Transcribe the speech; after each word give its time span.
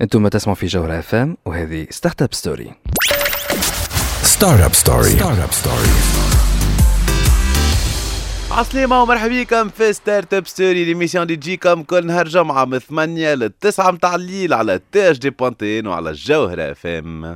أنتم 0.00 0.28
تسمعوا 0.28 0.54
في 0.56 0.66
جوهرة 0.66 0.98
اف 0.98 1.14
ام 1.14 1.36
وهذه 1.44 1.86
Startup 1.90 2.34
Story 2.34 2.72
Startup 4.22 4.74
Story 4.74 5.10
Startup 5.10 5.52
Story 5.52 5.88
عسلامة 8.50 9.02
ومرحبا 9.02 9.42
بكم 9.42 9.68
في 9.68 9.92
Startup 9.92 10.46
Story 10.46 10.84
l'émission 10.84 11.22
اللي 11.22 11.36
تجيكم 11.36 11.82
كل 11.82 12.06
نهار 12.06 12.28
جمعة 12.28 12.64
من 12.64 12.78
8 12.78 13.34
ل 13.34 13.50
9 13.60 13.90
متاع 13.90 14.14
الليل 14.14 14.54
على 14.54 14.80
THD 14.92 15.30
point 15.30 15.70
tn 15.70 15.86
وعلى 15.86 16.10
الجوهرة 16.10 16.70
FM 16.72 17.34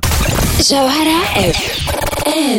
جوهرة 0.69 1.23
FM 1.49 1.98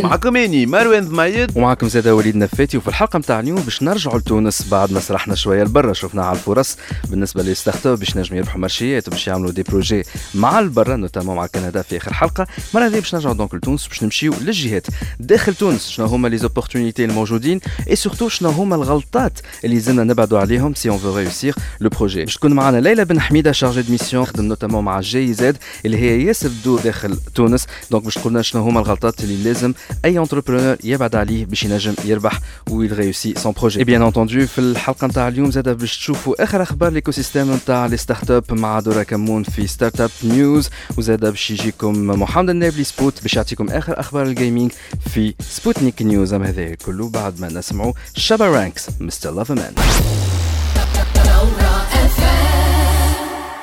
معكم 0.02 0.36
اني 0.36 0.66
مروان 0.66 1.08
ضميد 1.08 1.56
ومعكم 1.56 1.88
زاد 1.88 2.08
وليد 2.08 2.36
نفاتي 2.36 2.76
وفي 2.76 2.88
الحلقة 2.88 3.18
متاع 3.18 3.40
اليوم 3.40 3.60
باش 3.60 3.82
نرجعوا 3.82 4.18
لتونس 4.18 4.68
بعد 4.68 4.92
ما 4.92 5.00
سرحنا 5.00 5.34
شوية 5.34 5.62
لبرا 5.62 5.92
شفنا 5.92 6.24
على 6.24 6.38
الفرص 6.38 6.76
بالنسبة 7.10 7.42
لل 7.42 7.86
startup 7.86 7.98
باش 7.98 8.16
نجموا 8.16 8.38
يربحوا 8.38 8.60
marchéيات 8.60 9.08
وباش 9.08 9.26
يعملوا 9.26 9.50
des 9.50 9.62
projets 9.62 10.02
مع 10.34 10.58
البرا 10.58 10.96
notamment 10.96 11.36
مع 11.36 11.46
كندا 11.46 11.82
في 11.82 11.96
آخر 11.96 12.12
حلقة. 12.12 12.46
مرة 12.74 12.86
هذه 12.86 12.94
باش 12.94 13.14
نرجعوا 13.14 13.34
donc 13.34 13.54
لتونس 13.54 13.88
باش 13.88 14.02
نمشيو 14.02 14.34
للجهات 14.40 14.86
داخل 15.20 15.54
تونس. 15.54 15.88
شنو 15.88 16.06
هما 16.06 16.28
les 16.28 16.38
opportunités 16.38 17.04
الموجودين 17.04 17.60
et 17.90 17.96
surtout 17.96 18.28
شنو 18.28 18.50
هما 18.50 18.76
الغلطات 18.76 19.38
اللي 19.64 19.80
لازمنا 19.80 20.04
نبعدوا 20.04 20.38
عليهم 20.38 20.74
si 20.74 20.88
on 20.88 20.98
veut 20.98 21.16
réussir 21.16 21.54
le 21.80 21.90
projet 21.90 22.24
باش 22.24 22.36
تكون 22.36 22.52
معنا 22.52 22.80
ليلى 22.80 23.04
بن 23.04 23.20
حميدة 23.20 23.52
chargée 23.52 23.82
de 23.82 23.92
mission 23.92 24.24
خدم 24.24 24.44
notamment 24.44 24.84
مع 24.84 25.00
GIZ 25.00 25.56
اللي 25.86 25.96
هي 25.96 26.24
ياسر 26.24 26.50
تدور 26.64 26.80
داخل 26.80 27.16
تونس. 27.34 27.66
donc 27.90 28.04
باش 28.04 28.14
تقول 28.14 28.32
لنا 28.32 28.42
شنو 28.42 28.62
هما 28.62 28.80
الغلطات 28.80 29.20
اللي 29.20 29.36
لازم 29.44 29.59
أي 30.04 30.18
entrepreneur 30.18 30.76
يبعد 30.84 31.16
عليه 31.16 31.44
باش 31.44 31.62
ينجم 31.64 31.94
يربح 32.04 32.40
وil 32.70 32.98
réussit 32.98 33.34
son 33.36 33.52
projet 33.52 33.84
bien 33.84 34.02
entendu 34.02 34.46
في 34.46 34.58
الحلقة 34.58 35.06
نتاع 35.06 35.28
اليوم 35.28 35.50
زادة 35.50 35.68
باش 35.68 35.98
تشوفوا 35.98 36.42
آخر 36.42 36.62
أخبار 36.62 36.92
l'écosystème 36.92 37.54
نتاع 37.54 37.86
les 37.86 37.96
startups 37.96 38.44
مع 38.50 38.80
دورا 38.80 39.02
كمون 39.02 39.42
في 39.42 39.66
Startup 39.66 40.10
News 40.24 40.70
وزادة 40.96 41.20
باش 41.20 41.50
يجيكم 41.50 42.06
محمد 42.06 42.50
النابلي 42.50 42.84
Spot 42.84 43.22
باش 43.22 43.34
يعطيكم 43.34 43.68
آخر 43.68 44.00
أخبار 44.00 44.22
ال 44.22 44.29
gaming 44.29 44.72
في 45.14 45.34
Spotnik 45.40 46.02
News 46.02 46.32
أما 46.32 46.48
هذا 46.48 46.74
كله 46.74 47.08
بعد 47.08 47.40
ما 47.40 47.48
نسمعوا 47.48 47.92
Shabba 48.14 48.46
Ranks 48.48 48.86
Mr. 49.00 49.30
Loverman 49.30 49.74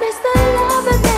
Mr. 0.02 0.34
Loverman 0.58 1.17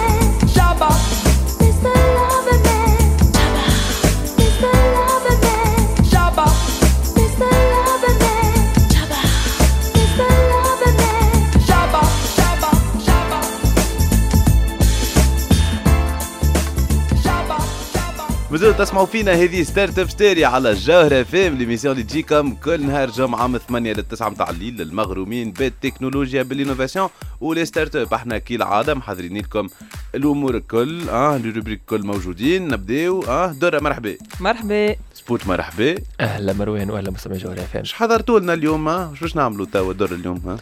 Shabba 18.59 18.61
مازالوا 18.61 18.85
تسمعوا 18.85 19.05
فينا 19.05 19.31
هذه 19.31 19.63
Startup 19.63 20.09
Story 20.09 20.45
على 20.45 20.71
الجوهرة 20.71 21.21
FM 21.21 21.57
l'émission 21.57 21.91
اللي 21.93 22.03
تجيكم 22.03 22.55
كل 22.55 22.85
نهار 22.85 23.09
جمعة 23.09 23.47
من 23.47 23.57
8 23.59 23.93
ل 23.93 24.03
9 24.03 24.29
متاع 24.29 24.49
الليل 24.49 24.77
للمغرومين 24.77 25.51
بالتكنولوجيا 25.51 26.43
بال 26.43 26.54
innovation 26.54 27.09
و 27.41 27.65
les 27.65 27.95
startups 27.95 28.13
إحنا 28.13 28.37
كي 28.37 28.55
العادة 28.55 28.93
محضرين 28.93 29.37
لكم 29.37 29.67
الأمور 30.15 30.55
الكل 30.55 31.09
آه 31.09 31.35
ال 31.35 31.40
rubriques 31.40 31.79
الكل 31.79 32.03
موجودين. 32.07 32.67
نبداو 32.67 33.23
آه 33.23 33.51
درة 33.51 33.79
مرحبا. 33.79 34.17
مرحبا. 34.39 34.95
Spot 35.29 35.47
مرحبا. 35.47 35.95
أهلا 36.19 36.53
مروان 36.53 36.89
وأهلا 36.91 37.11
مستمعي 37.11 37.37
جوهرة 37.37 37.61
FM 37.61 37.79
إيش 37.79 37.93
حضرتوا 37.93 38.39
لنا 38.39 38.53
اليوم؟ 38.53 38.87
ها؟ 38.87 39.09
إيش 39.11 39.19
باش 39.21 39.35
نعملوا 39.35 39.65
توا 39.73 39.93
دور 39.93 40.11
اليوم؟ 40.11 40.41
ها؟ 40.45 40.57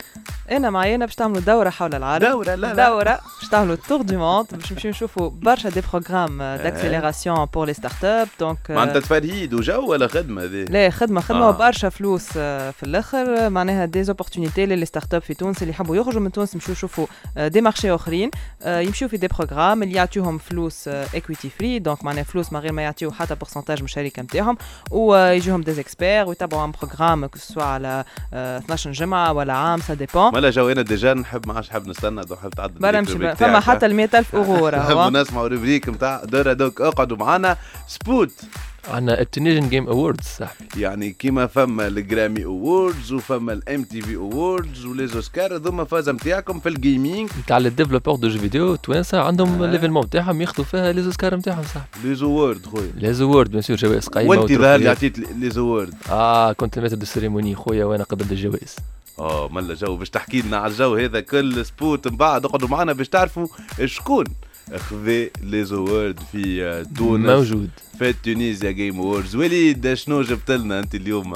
أنا 0.56 0.70
معايا 0.70 0.98
باش 0.98 1.16
تعملوا 1.16 1.42
دورة 1.42 1.70
حول 1.70 1.96
العالم. 1.96 2.30
دورة؟ 2.32 2.56
لا 2.56 2.74
لا. 2.74 2.90
دورة 2.90 3.20
باش 3.42 3.50
تعملوا 3.52 3.76
tour 3.76 4.02
du 4.02 4.18
monde 4.18 4.48
باش 4.52 4.72
نمشيو 4.74 4.92
نشوفوا 4.92 5.30
برشا 5.30 5.70
des 5.70 5.82
programmes 5.92 6.38
d'accélération 6.38 7.46
pour 7.46 7.66
les 7.68 7.74
startups 7.74 8.28
donc 8.40 8.58
معناتها 8.70 9.00
تفرهيد 9.00 9.54
وجو 9.54 9.92
ولا 9.92 10.08
خدمة 10.08 10.44
ذي 10.44 10.66
لا 10.66 10.90
خدمة 10.90 11.22
خدمة 11.22 11.46
آه. 11.46 11.50
وبرشا 11.50 11.90
فلوس 11.90 12.28
آه، 12.38 12.72
في 12.72 12.84
الأخر. 12.84 13.50
معناها 13.50 13.86
des 13.86 14.04
opportunités 14.04 14.66
لل 14.66 14.86
les 14.86 15.14
startups 15.14 15.22
في 15.22 15.34
تونس 15.34 15.62
اللي 15.62 15.72
يحبوا 15.72 15.96
يخرجوا 15.96 16.22
من 16.22 16.32
تونس 16.32 16.54
يمشيو 16.54 16.74
يشوفوا 16.74 17.08
des 17.38 17.62
marchés 17.62 17.92
آخرين. 17.92 18.32
آه، 18.64 18.80
يمشيو 18.80 19.08
في 19.08 19.18
des 19.18 19.28
programmes 19.28 19.84
اللي 19.84 19.96
يعطيوهم 19.96 20.38
فلوس 20.38 20.88
equity 20.88 21.50
free 21.50 21.80
donc 21.80 22.04
معناها 22.04 22.24
فلوس 22.24 22.54
من 22.54 22.60
غير 22.60 22.72
ما 22.72 22.82
يعطيو 22.82 23.12
حتى 23.12 23.36
pourcentage 23.36 23.80
من 23.80 23.86
الشركة 23.86 24.22
نتاعهم 24.22 24.57
ويجيهم 24.92 25.62
des 25.62 25.82
experts 25.82 26.26
ويتابعوا 26.28 26.66
un 26.66 26.72
programme 26.72 27.26
que 27.26 27.38
ce 27.40 27.48
soit 27.48 27.64
على 27.64 28.04
آه، 28.34 28.58
12 28.58 28.92
جمعه 28.92 29.34
ولا 29.34 29.54
عام 29.54 29.80
ça 29.80 29.94
dépend 29.94 30.36
ولا 30.36 30.50
جو 30.50 30.70
أنا 30.70 30.82
déjà 30.82 31.14
نحب 31.14 31.48
ما 31.48 31.54
عادش 31.54 31.70
حاب 31.70 31.88
نستنى 31.88 32.22
حاب 32.42 32.52
تعدل 32.52 32.80
برا 32.80 33.00
نمشي 33.00 33.36
فما. 33.36 33.60
حتى 33.60 33.86
ال 33.86 33.96
100000 33.96 34.36
اورو 34.36 34.68
راهو 34.68 35.10
نسمعوا 35.10 35.48
rubrique 35.48 35.90
نتاع 35.90 36.22
دورة 36.24 36.54
donc 36.54 36.82
اقعدوا 36.82 37.18
معنا 37.18 37.58
Spot 37.88 38.32
عندنا 38.90 39.22
ال 39.22 39.27
Tunisian 39.27 39.70
Game 39.70 39.88
Awards 39.88 40.24
صاحبي 40.26 40.66
يعني 40.82 41.12
كيما 41.12 41.48
فما 41.48 41.88
ال 41.88 41.96
Grammy 41.96 42.46
Awards 42.46 43.12
وفما 43.14 43.54
ال 43.54 43.84
MTV 43.84 44.16
Awards 44.16 44.86
و 44.86 44.93
les 44.93 45.14
Oscars 45.14 45.56
هذوما 45.56 45.84
فازا 45.84 46.12
نتاعكم 46.12 46.60
في 46.60 46.70
ال 46.70 46.78
gaming 46.78 47.30
نتاع 47.44 47.58
ال 47.58 47.62
développeurs 47.62 48.16
de 48.16 48.28
jeux 48.28 48.40
vidéo 48.40 48.76
توانسه 48.76 49.20
عندهم 49.22 49.64
آه. 49.64 49.72
l'événement 49.72 50.06
نتاعهم 50.06 50.42
ياخذوا 50.42 50.66
فيها 50.66 50.92
les 50.92 51.02
Oscars 51.02 51.36
نتاعهم 51.36 51.64
صاحبي 51.64 52.10
les 52.10 52.16
awards 52.16 52.66
خويا. 52.66 52.92
les 52.96 53.14
awards 53.14 53.50
bien 53.52 53.62
sûr 53.62 53.76
جوائز 53.76 54.08
قايمة 54.08 54.30
وانت 54.30 54.52
ظهر 54.52 54.60
و 54.62 54.65
trophéeيات. 54.65 54.98
عطيت 54.98 55.20
les 55.20 55.50
awards 55.50 55.94
آه 56.10 56.54
كنت 56.54 56.80
maître 56.80 56.96
de 56.96 57.06
cérémonie 57.06 57.56
خويا 57.56 57.86
وأنا 57.86 58.04
قدمت 58.04 58.32
الجوائز 58.32 58.76
آه 59.20 59.50
ملا 59.50 59.74
جو 59.74 59.98
باش 59.98 60.10
تحكي 60.10 60.42
لنا 60.42 60.58
على 60.58 60.72
الجو 60.72 60.96
هذا 60.96 61.20
كل 61.20 61.66
Spot 61.66 62.08
من 62.08 62.18
بعد 62.18 62.46
اقعدوا 62.46 62.68
معنا 62.68 62.94
باش 62.94 63.10
تعرفوا 63.10 63.48
شكون 63.86 64.26
خذا 64.76 65.28
les 65.42 65.66
awards 65.66 66.20
في 66.32 66.86
تونس 66.98 67.30
موجود. 67.30 67.70
في 68.00 68.14
Tunisia 68.14 68.72
Game 68.72 69.00
Awards 69.00 69.36
وليد 69.36 69.94
شنو 69.94 70.22
جبت 70.22 70.52
لنا 70.52 70.80
أنت 70.80 70.96
اليوم؟ 70.96 71.34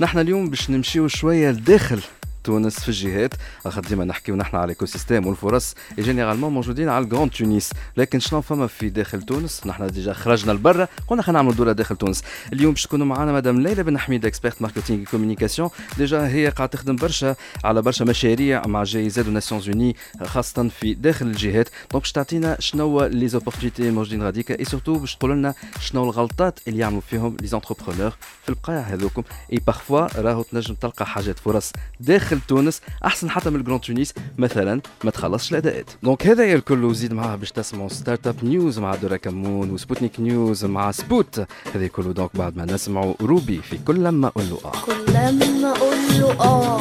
نحن 0.00 0.18
اليوم 0.18 0.50
باش 0.50 0.70
نمشيو 0.70 1.08
شوية 1.08 1.50
لداخل. 1.50 2.00
تونس 2.44 2.80
في 2.80 2.88
الجهات 2.88 3.34
خاطر 3.64 3.88
ديما 3.88 4.04
نحكيو 4.04 4.36
نحن 4.36 4.56
على 4.56 4.64
ال 4.64 4.86
écosystème 4.86 5.26
والفرص 5.26 5.74
généralement 5.98 6.52
موجودين 6.52 6.88
على 6.88 7.04
ال 7.04 7.08
Grand 7.08 7.30
Tunis. 7.30 7.70
لكن 7.96 8.20
شنو 8.20 8.40
فما 8.40 8.66
في 8.66 8.88
داخل 8.88 9.22
تونس؟ 9.22 9.66
نحن 9.66 9.86
déjà 9.86 10.12
خرجنا 10.12 10.52
لبرا. 10.52 10.88
قلنا 11.08 11.22
خلينا 11.22 11.38
نعملوا 11.38 11.54
دورة 11.54 11.72
داخل 11.72 11.96
تونس. 11.96 12.22
اليوم 12.52 12.72
باش 12.72 12.82
تكونوا 12.82 13.06
معنا 13.06 13.32
مدام 13.32 13.60
ليلى 13.60 13.82
بن 13.82 13.98
حميد 13.98 14.26
experte 14.26 14.62
marketing 14.62 15.04
communication 15.04 15.70
déjà 15.98 16.26
هي 16.28 16.48
قاعدة 16.48 16.72
تخدم 16.72 16.96
برشا 16.96 17.36
على 17.64 17.82
برشا 17.82 18.04
مشاريع 18.04 18.66
مع 18.66 18.84
GIZ 18.84 19.10
و 19.10 19.28
Nations 19.28 19.68
Unies 19.68 19.96
خاصة 20.24 20.68
في 20.68 20.94
داخل 20.94 21.26
الجهات 21.26 21.68
donc 21.92 22.02
باش 22.02 22.12
تعطينا 22.12 22.56
شنو 22.60 23.04
les 23.04 23.28
opportunités 23.28 23.88
الموجودين 23.88 24.22
غاديكا 24.22 24.58
et 24.58 24.64
surtout 24.64 24.98
باش 24.98 25.16
تقول 25.16 25.30
لنا 25.30 25.54
شنو 25.80 26.04
الغلطات 26.04 26.58
اللي 26.68 26.78
يعملوا 26.78 27.00
فيهم 27.00 27.36
les 27.40 27.46
entrepreneurs 27.46 28.10
في 28.42 28.48
البقاع 28.48 28.80
هذوكم. 28.80 29.22
et 29.52 29.58
parfois 29.66 30.20
راهو 30.20 30.42
تنجم 30.42 30.74
تلقى 30.74 31.06
حاجات 31.06 31.38
فرص 31.38 31.72
داخل 32.00 32.29
تونس 32.48 32.80
أحسن 33.04 33.30
حتى 33.30 33.50
من 33.50 33.56
ال 33.56 33.60
Grand 33.60 33.80
Tunis 33.80 34.14
مثلا 34.38 34.80
ما 35.04 35.10
تخلصش 35.10 35.50
الأداءات. 35.50 35.90
donc 36.02 36.26
هذا 36.26 36.44
هي 36.44 36.54
الكل 36.54 36.84
وزيد 36.84 37.12
معاه 37.12 37.36
باش 37.36 37.52
تسمعوا 37.52 37.88
Startup 37.88 38.44
News 38.44 38.78
مع 38.78 38.94
دورا 38.94 39.16
كمون 39.16 39.70
و 39.70 39.76
Spotnik 39.76 40.20
News 40.20 40.64
مع 40.64 40.90
Spot. 40.90 41.46
هذا 41.74 41.86
كله 41.86 42.12
donc 42.12 42.30
بعد 42.36 42.56
ما 42.56 42.64
نسمعوا 42.64 43.14
روبي 43.20 43.60
في 43.62 43.78
كل 43.78 44.04
لما 44.04 44.28
أقول 44.28 44.44
له 44.50 44.58
آه 44.64 44.72
كل 44.86 45.12
لما 45.14 45.70
أقول 45.76 45.98
له 46.20 46.40
آه 46.40 46.80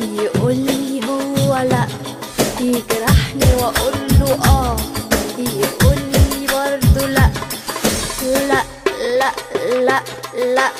يقول 0.00 0.56
لي 0.56 1.00
هو 1.06 1.56
لأ. 1.70 1.86
يجرحني 2.60 3.54
وأقول 3.54 3.94
له 4.20 4.32
آه. 4.44 4.76
يقول 5.38 5.98
لي 6.12 6.46
برضه 6.46 7.06
لأ. 7.06 7.30
لأ 8.22 8.62
لأ 9.18 9.32
لأ 9.84 10.02
لأ. 10.54 10.70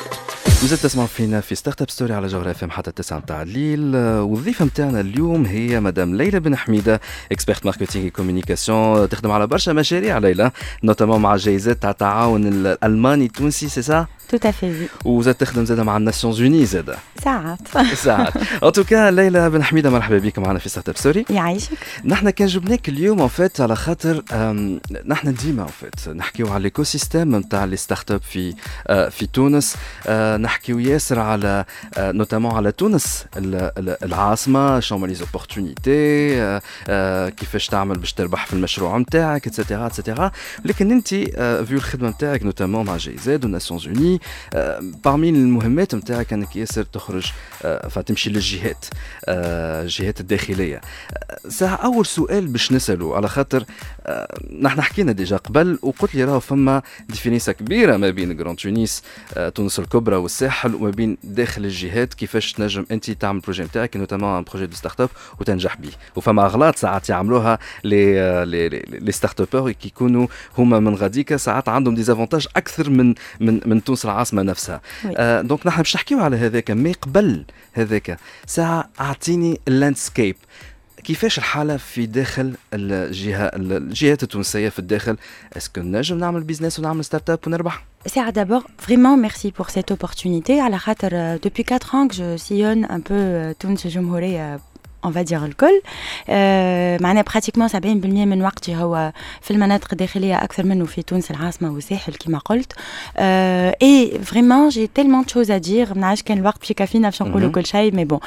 مازلت 0.65 0.83
تسمعوا 0.83 1.09
فينا 1.09 1.41
في 1.41 1.55
Startup 1.55 1.91
Story 1.91 2.15
على 2.15 2.27
جوهرة 2.27 2.51
FM 2.51 2.71
حتى 2.71 2.93
9 2.93 3.19
متاع 3.19 3.43
الليل. 3.43 3.97
والضيفه 3.97 4.65
متاعنا 4.65 5.01
اليوم 5.01 5.47
هي 5.47 5.81
مدام 5.81 6.15
ليلى 6.15 6.41
بن 6.41 6.57
حميدة 6.57 7.01
experte 7.33 7.67
marketing 7.67 8.09
communication 8.09 9.09
تخدم 9.09 9.31
على 9.31 9.47
برشا 9.47 9.71
مشاريع 9.71 10.19
ليلى 10.19 10.51
notamment 10.85 11.21
مع 11.21 11.37
GIZ 11.37 11.83
تاع 11.83 11.91
التعاون 11.91 12.47
الألماني 12.47 13.25
التونسي 13.25 13.69
سي 13.69 13.83
سا 13.83 14.07
Tout 14.33 14.49
à 14.49 14.53
fait, 14.53 14.71
oui. 14.81 15.07
وزادة 15.07 15.35
تخدم 15.35 15.65
زادة 15.65 15.81
مع 15.81 15.97
ال 15.97 16.00
Nations 16.00 16.24
Unies 16.24 16.41
زادة 16.43 16.97
ساعات 17.25 17.59
ساعات 17.95 18.33
en 18.65 18.73
tout 18.73 18.94
cas 18.94 19.11
ليلى 19.11 19.51
بن 19.51 19.63
حميده 19.65 19.91
مرحبا 19.91 20.19
بك 20.19 20.39
معنا 20.39 20.59
في 20.59 20.69
Startup 20.69 20.97
Story 20.97 21.25
يعيشك 21.31 21.79
نحن 22.05 22.31
كان 22.31 22.47
جبناك 22.49 22.89
اليوم 22.89 23.23
en 23.23 23.29
fait 23.29 23.61
على 23.61 23.77
خاطر 23.77 24.23
نحن 25.07 25.35
ديما 25.35 25.63
en 25.63 25.69
fait 25.81 26.09
نحكيو 26.09 26.47
على 26.49 26.57
ال 26.57 26.83
écosystème 26.83 27.37
نتاع 27.37 27.65
les 27.65 27.77
startups 27.77 28.21
في 28.23 28.55
في 28.89 29.27
تونس 29.33 29.77
نحكيو 30.41 30.79
ياسر 30.79 31.19
على 31.21 31.65
notamment 31.99 32.53
على 32.57 32.73
تونس 32.73 33.25
ال- 33.37 33.71
ال- 33.79 34.05
العاصمه 34.05 34.81
شنو 34.81 34.99
هما 34.99 35.07
les 35.07 35.15
opportunités 35.15 36.61
كيفاش 37.31 37.67
تعمل 37.67 37.99
باش 37.99 38.13
تربح 38.13 38.47
في 38.47 38.53
المشروع 38.53 38.99
نتاعك 38.99 39.47
et 39.47 39.57
cetera 39.57 39.87
et 39.87 39.98
cetera 39.98 40.31
لكن 40.65 40.91
انت 40.91 41.09
vu 41.09 41.77
الخدمه 41.79 42.09
نتاعك 42.09 42.43
notamment 42.43 42.87
مع 42.87 42.97
GIZ 42.97 43.17
وال 43.25 43.45
Nations 43.45 43.87
Unies 43.89 44.14
parmi 44.53 44.95
parmi 45.05 45.29
المهمات 45.29 45.95
نتاعك 45.95 46.33
أنك 46.33 46.57
ياسر 46.57 46.83
تخرج 46.83 47.33
فتمشي 47.91 48.31
للجهات 48.31 48.85
الجهات 49.29 50.21
الداخلية. 50.21 50.81
ساعة 51.49 51.75
أول 51.75 52.07
سؤال 52.07 52.47
باش 52.47 52.73
نساله 52.73 53.17
على 53.17 53.29
خاطر 53.29 53.65
نحن 54.61 54.81
حكينا 54.81 55.13
déjà 55.13 55.37
قبل 55.37 55.79
وقلت 55.83 56.15
لي 56.15 56.25
راهو 56.25 56.41
فما 56.41 56.83
différence 57.09 57.53
كبيرة 57.53 57.97
ما 57.97 58.11
بين 58.11 58.37
Grand 58.37 58.57
Tunis 58.57 59.03
تونس 59.55 59.79
الكبرى 59.79 60.17
والساحل 60.17 60.75
وما 60.75 60.91
بين 60.91 61.17
داخل 61.25 61.65
الجهات 61.65 62.15
كيفاش 62.15 62.53
تنجم 62.53 62.87
أنت 62.91 63.11
تعمل 63.11 63.41
projet 63.41 63.63
نتاعك 63.63 63.97
notamment 63.97 64.43
projet 64.43 64.67
de 64.67 64.77
startup 64.77 65.11
وتنجح 65.41 65.77
به. 65.77 65.91
وفما 66.17 66.47
أغلاط 66.47 66.77
ساعات 66.77 67.09
يعملوها 67.09 67.59
les 67.85 68.15
les 68.45 68.69
les 68.69 69.13
startuppeurs 69.13 69.73
كي 69.73 69.89
يكونوا 69.89 70.27
هما 70.59 70.81
من 70.81 70.95
غاديكا. 70.95 71.37
ساعات 71.37 71.69
عندهم 71.69 71.95
des 71.95 72.08
avantages 72.08 72.47
أكثر 72.57 72.91
من 72.91 73.15
من 73.41 73.61
من 73.67 73.85
تونس 73.85 74.04
العاصمة 74.05 74.43
نفسها. 74.43 74.81
آه 75.17 75.41
donc 75.41 75.67
نحن 75.67 75.79
باش 75.79 75.97
نحكيو 75.97 76.21
على 76.21 76.37
هذاك 76.37 76.71
mais 76.71 76.93
قبل 76.93 77.45
هذاك 77.73 78.19
ساعة 78.47 78.91
أعطيني 79.01 79.61
ال 79.69 79.75
landscape 79.75 80.37
كيفاش 81.05 81.39
الحالة 81.39 81.77
في 81.77 82.07
داخل 82.07 82.55
الجهة 82.75 83.51
الجهات 83.55 84.23
التونسية 84.23 84.69
في 84.69 84.79
الداخل؟ 84.79 85.17
est-ce 85.57 85.73
que 85.73 85.81
نجم 85.81 86.19
نعمل 86.19 86.43
business 86.43 86.79
ونعمل 86.79 87.05
startup 87.05 87.39
ونربح؟ 87.47 87.85
C'est 88.07 88.33
d'abord 88.33 88.65
vraiment 88.87 89.17
merci 89.17 89.51
pour 89.51 89.71
cette 89.71 89.91
opportunité. 89.91 90.61
À 90.61 90.69
la 90.69 90.79
depuis 91.39 91.65
4 91.65 91.95
ans 91.95 92.09
que 92.09 92.15
je 92.15 92.37
sillonne 92.37 92.87
un 92.91 93.01
peu 93.01 93.55
تونس 93.59 93.89
الجمهورية 93.89 94.37
on 95.05 95.11
va 95.11 95.31
dire 95.31 95.43
الكل 95.43 95.83
آه 96.29 96.99
معنا 97.01 97.23
pratiquement 97.23 97.69
70% 97.69 97.75
من 97.85 98.43
وقتي 98.43 98.77
هو 98.77 99.13
في 99.41 99.51
المناطق 99.51 99.89
الداخلية 99.93 100.45
أكثر 100.45 100.67
منه 100.67 100.85
في 100.85 101.03
تونس 101.03 101.31
العاصمة 101.31 101.71
والساحل 101.73 102.15
كما 102.15 102.39
قلت. 102.39 102.73
et 103.17 104.21
vraiment 104.25 104.69
j'ai 104.69 104.87
tellement 104.87 105.27
de 105.27 105.33
choses 105.33 105.51
à 105.51 105.59
dire 105.59 105.99
ما 105.99 106.15
كان 106.15 106.39
الوقت 106.39 106.59
باش 106.61 106.71
يكفينا 106.71 107.09
باش 107.09 107.23
نقولوا 107.23 107.53
كل 107.53 107.67
شيء 107.67 107.95
mais 107.95 108.05
bon 108.05 108.19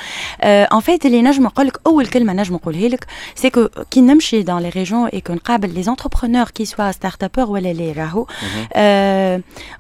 en 0.44 0.80
fait 0.80 1.06
اللي 1.06 1.22
نجم 1.22 1.44
نقول 1.44 1.68
لك 1.68 1.80
أول 1.88 2.08
كلمة 2.08 2.34
نجم 2.34 2.56
نقولها 2.56 2.90
لك 2.90 3.06
c'est 3.36 3.50
que 3.50 3.68
كي 3.92 4.02
نمشي 4.02 4.42
dans 4.42 4.62
les 4.62 4.70
régions 4.70 5.08
et 5.08 5.22
que 5.22 5.34
نقابل 5.34 5.74
les 5.74 5.84
entrepreneurs 5.84 6.46
que 6.50 6.66
ce 6.66 6.92
soit 6.92 7.24
start-upeurs 7.24 7.52
ولا 7.52 7.74
لي 7.74 7.92
راهو 7.92 8.28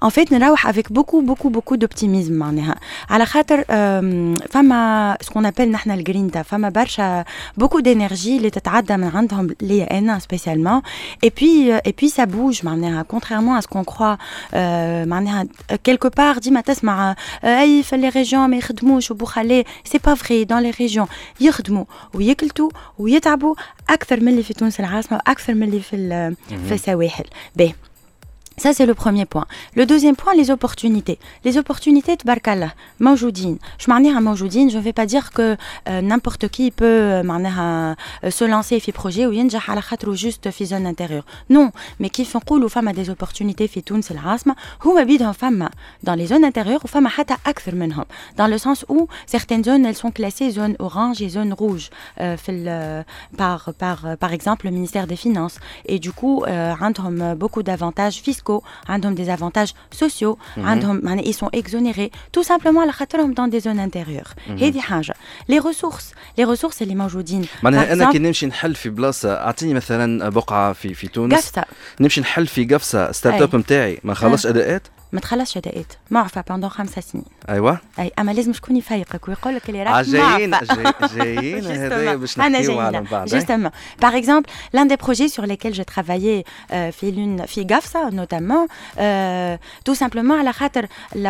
en 0.04 0.10
fait 0.10 0.34
نروح 0.34 0.68
avec 0.68 0.94
beaucoup 0.94 1.22
beaucoup 1.22 1.50
beaucoup 1.50 1.76
d'optimisme 1.76 2.34
معناها. 2.34 2.76
على 3.10 3.26
خاطر 3.26 3.64
فما 4.50 5.18
ce 5.22 5.28
qu'on 5.28 5.46
appelle 5.46 5.72
نحن 5.72 5.92
الجرينتا 5.92 6.42
فما 6.42 6.70
برشا 6.88 7.24
beaucoup 7.60 7.82
d'énergie. 7.82 8.38
اللي 8.38 8.50
تتعدى 8.50 8.98
من 8.98 9.08
عندهم 9.08 9.56
ليا 9.62 9.98
أنا 9.98 10.20
spécialement 10.20 10.82
et 11.26 11.30
puis 11.30 11.72
et 11.88 11.94
puis 11.94 12.10
ça 12.10 12.26
bouge 12.26 12.64
معناها 12.64 13.06
contrairement 13.14 13.56
à 13.56 13.62
ce 13.62 13.68
qu'on 13.68 13.84
croit 13.84 14.18
معناها 15.06 15.48
quelque 15.90 16.10
part 16.10 16.40
ديما 16.40 16.62
تسمع 16.62 17.16
اي 17.44 17.84
في 17.84 17.98
les 17.98 18.10
régions 18.10 18.50
ما 18.50 18.58
يخدموش 18.58 19.12
وبوخالي 19.12 19.64
c'est 19.84 19.98
pas 19.98 20.16
vrai 20.16 20.44
dans 20.44 20.60
les 20.60 20.72
régions 20.80 21.08
يخدموا 21.42 21.86
ويكلتوا 22.14 22.70
ويتعبوا 23.00 23.56
أكثر 23.90 24.20
من 24.20 24.28
اللي 24.28 24.44
في 24.44 24.54
تونس 24.54 24.80
العاصمه 24.80 25.18
وأكثر 25.18 25.54
من 25.54 25.64
اللي 25.64 25.80
في 25.80 26.36
في 26.68 26.74
السواحل 26.74 27.26
باهي 27.56 27.74
Ça, 28.60 28.74
c'est 28.74 28.88
le 28.88 28.96
premier 28.96 29.26
point. 29.26 29.46
Le 29.76 29.86
deuxième 29.86 30.16
point, 30.16 30.34
les 30.34 30.50
opportunités. 30.50 31.20
Les 31.44 31.60
opportunités, 31.60 32.18
tbarkallah, 32.18 32.74
maujoudine. 33.00 33.60
Je 33.78 33.92
m'en 33.92 33.98
à 33.98 34.20
maujoudine, 34.20 34.72
je 34.72 34.78
ne 34.78 34.82
vais 34.82 34.94
pas 34.94 35.06
dire 35.06 35.32
que 35.32 35.56
euh, 35.88 36.02
n'importe 36.02 36.48
qui 36.48 36.72
peut 36.72 36.86
euh, 36.86 37.24
euh, 37.24 38.32
se 38.32 38.46
lancer 38.46 38.80
fi 38.80 38.92
projet 38.92 39.28
ou 39.28 39.32
yinja 39.32 39.60
ou 40.08 40.16
juste 40.16 40.50
fi 40.50 40.66
zone 40.66 40.88
intérieure. 40.88 41.24
Non, 41.52 41.70
mais 42.00 42.10
qui 42.10 42.26
font 42.26 42.40
cool 42.40 42.64
aux 42.64 42.70
femmes 42.70 42.88
à 42.88 42.94
des 42.94 43.12
opportunités 43.12 43.68
fi 43.68 43.84
Tunis 43.84 44.10
el 44.10 44.20
Asma, 44.26 44.56
ou 44.84 44.98
en 44.98 45.34
femmes 45.34 45.70
dans 46.02 46.16
les 46.16 46.26
zones 46.26 46.44
intérieures 46.44 46.84
ou 46.84 46.88
femmes 46.88 47.10
hata 47.16 47.38
akthar 47.46 47.76
minhum. 47.76 48.06
Dans 48.38 48.48
le 48.48 48.58
sens 48.58 48.86
où 48.90 49.08
certaines 49.28 49.64
zones, 49.64 49.86
elles 49.86 49.96
sont 49.96 50.10
classées 50.10 50.50
zones 50.50 50.76
orange 50.80 51.22
et 51.22 51.30
zones 51.30 51.54
rouge 51.54 51.92
par, 52.18 53.74
par, 53.78 54.18
par 54.20 54.34
exemple 54.34 54.66
le 54.66 54.72
ministère 54.72 55.06
des 55.06 55.16
Finances. 55.16 55.60
Et 55.86 56.00
du 56.00 56.12
coup, 56.12 56.44
euh, 56.48 56.74
beaucoup 57.36 57.62
d'avantages 57.62 58.16
fiscaux 58.16 58.47
fiscaux, 58.48 58.64
عندهم 58.90 59.16
des 59.16 59.30
avantages 59.30 59.74
sociaux, 59.92 60.38
عندهم 60.58 61.22
ils 61.22 61.34
sont 61.34 61.50
exonérés 61.54 62.12
tout 62.32 62.44
simplement 62.44 62.80
على 62.82 62.92
خاطرهم 62.92 63.34
dans 63.34 63.48
des 63.48 63.60
zones 63.60 63.80
intérieures. 63.80 64.34
هذه 64.48 64.80
حاجة. 64.80 65.14
Les 65.50 65.60
ressources, 65.60 66.14
les 66.40 66.46
ressources 66.46 66.82
اللي 66.82 66.96
موجودين. 66.96 67.46
معناها 67.64 67.94
أنا 67.94 68.12
كي 68.12 68.20
نمشي 68.20 68.46
نحل 68.46 68.76
في 68.76 68.90
بلاصة 68.90 69.34
اعطيني 69.34 69.74
مثلا 69.74 70.30
بقعة 70.30 70.74
في 70.74 70.94
في 70.94 71.08
تونس 71.08 71.34
قفصة 71.34 71.66
نمشي 72.00 72.22
نحل 72.22 72.48
في 72.48 72.66
قفصة 72.66 73.12
start-up 73.12 73.56
نتاعي 73.56 74.00
ما 74.04 74.12
نخلصش 74.12 74.46
اداءات 74.46 74.88
ما 75.12 75.20
تخلصش 75.20 75.58
اداءات 75.58 75.94
معفى 76.12 76.44
pendant 76.50 76.70
خمسة 76.70 77.02
سنين. 77.02 77.26
أيوه. 77.50 77.80
أي 78.00 78.12
أما 78.20 78.32
لازم 78.32 78.54
شكون 78.54 78.76
يفيقك 78.76 79.28
ويقول 79.28 79.56
لك 79.56 79.70
اللي 79.70 79.84
راك 79.84 80.06
جايين 80.16 80.56
جايين 81.18 81.66
هذايا 81.66 82.16
باش 82.16 82.40
نحكيو 82.40 82.80
على 82.80 83.02
بعض. 83.02 83.30
Par 84.00 84.14
exemple, 84.16 84.50
l'un 84.74 84.86
des 84.86 84.98
projets 84.98 85.28
sur 85.28 85.46
lesquels 85.46 85.74
j'ai 85.74 85.86
travaillé 85.86 86.44
euh, 86.72 86.92
في 86.92 87.12
l'une 87.12 87.46
في 87.46 87.66
notamment 88.12 88.68
euh, 88.98 89.58
tout 89.90 89.96
simplement 89.96 90.32
على 90.40 90.54
خاطر 90.54 90.86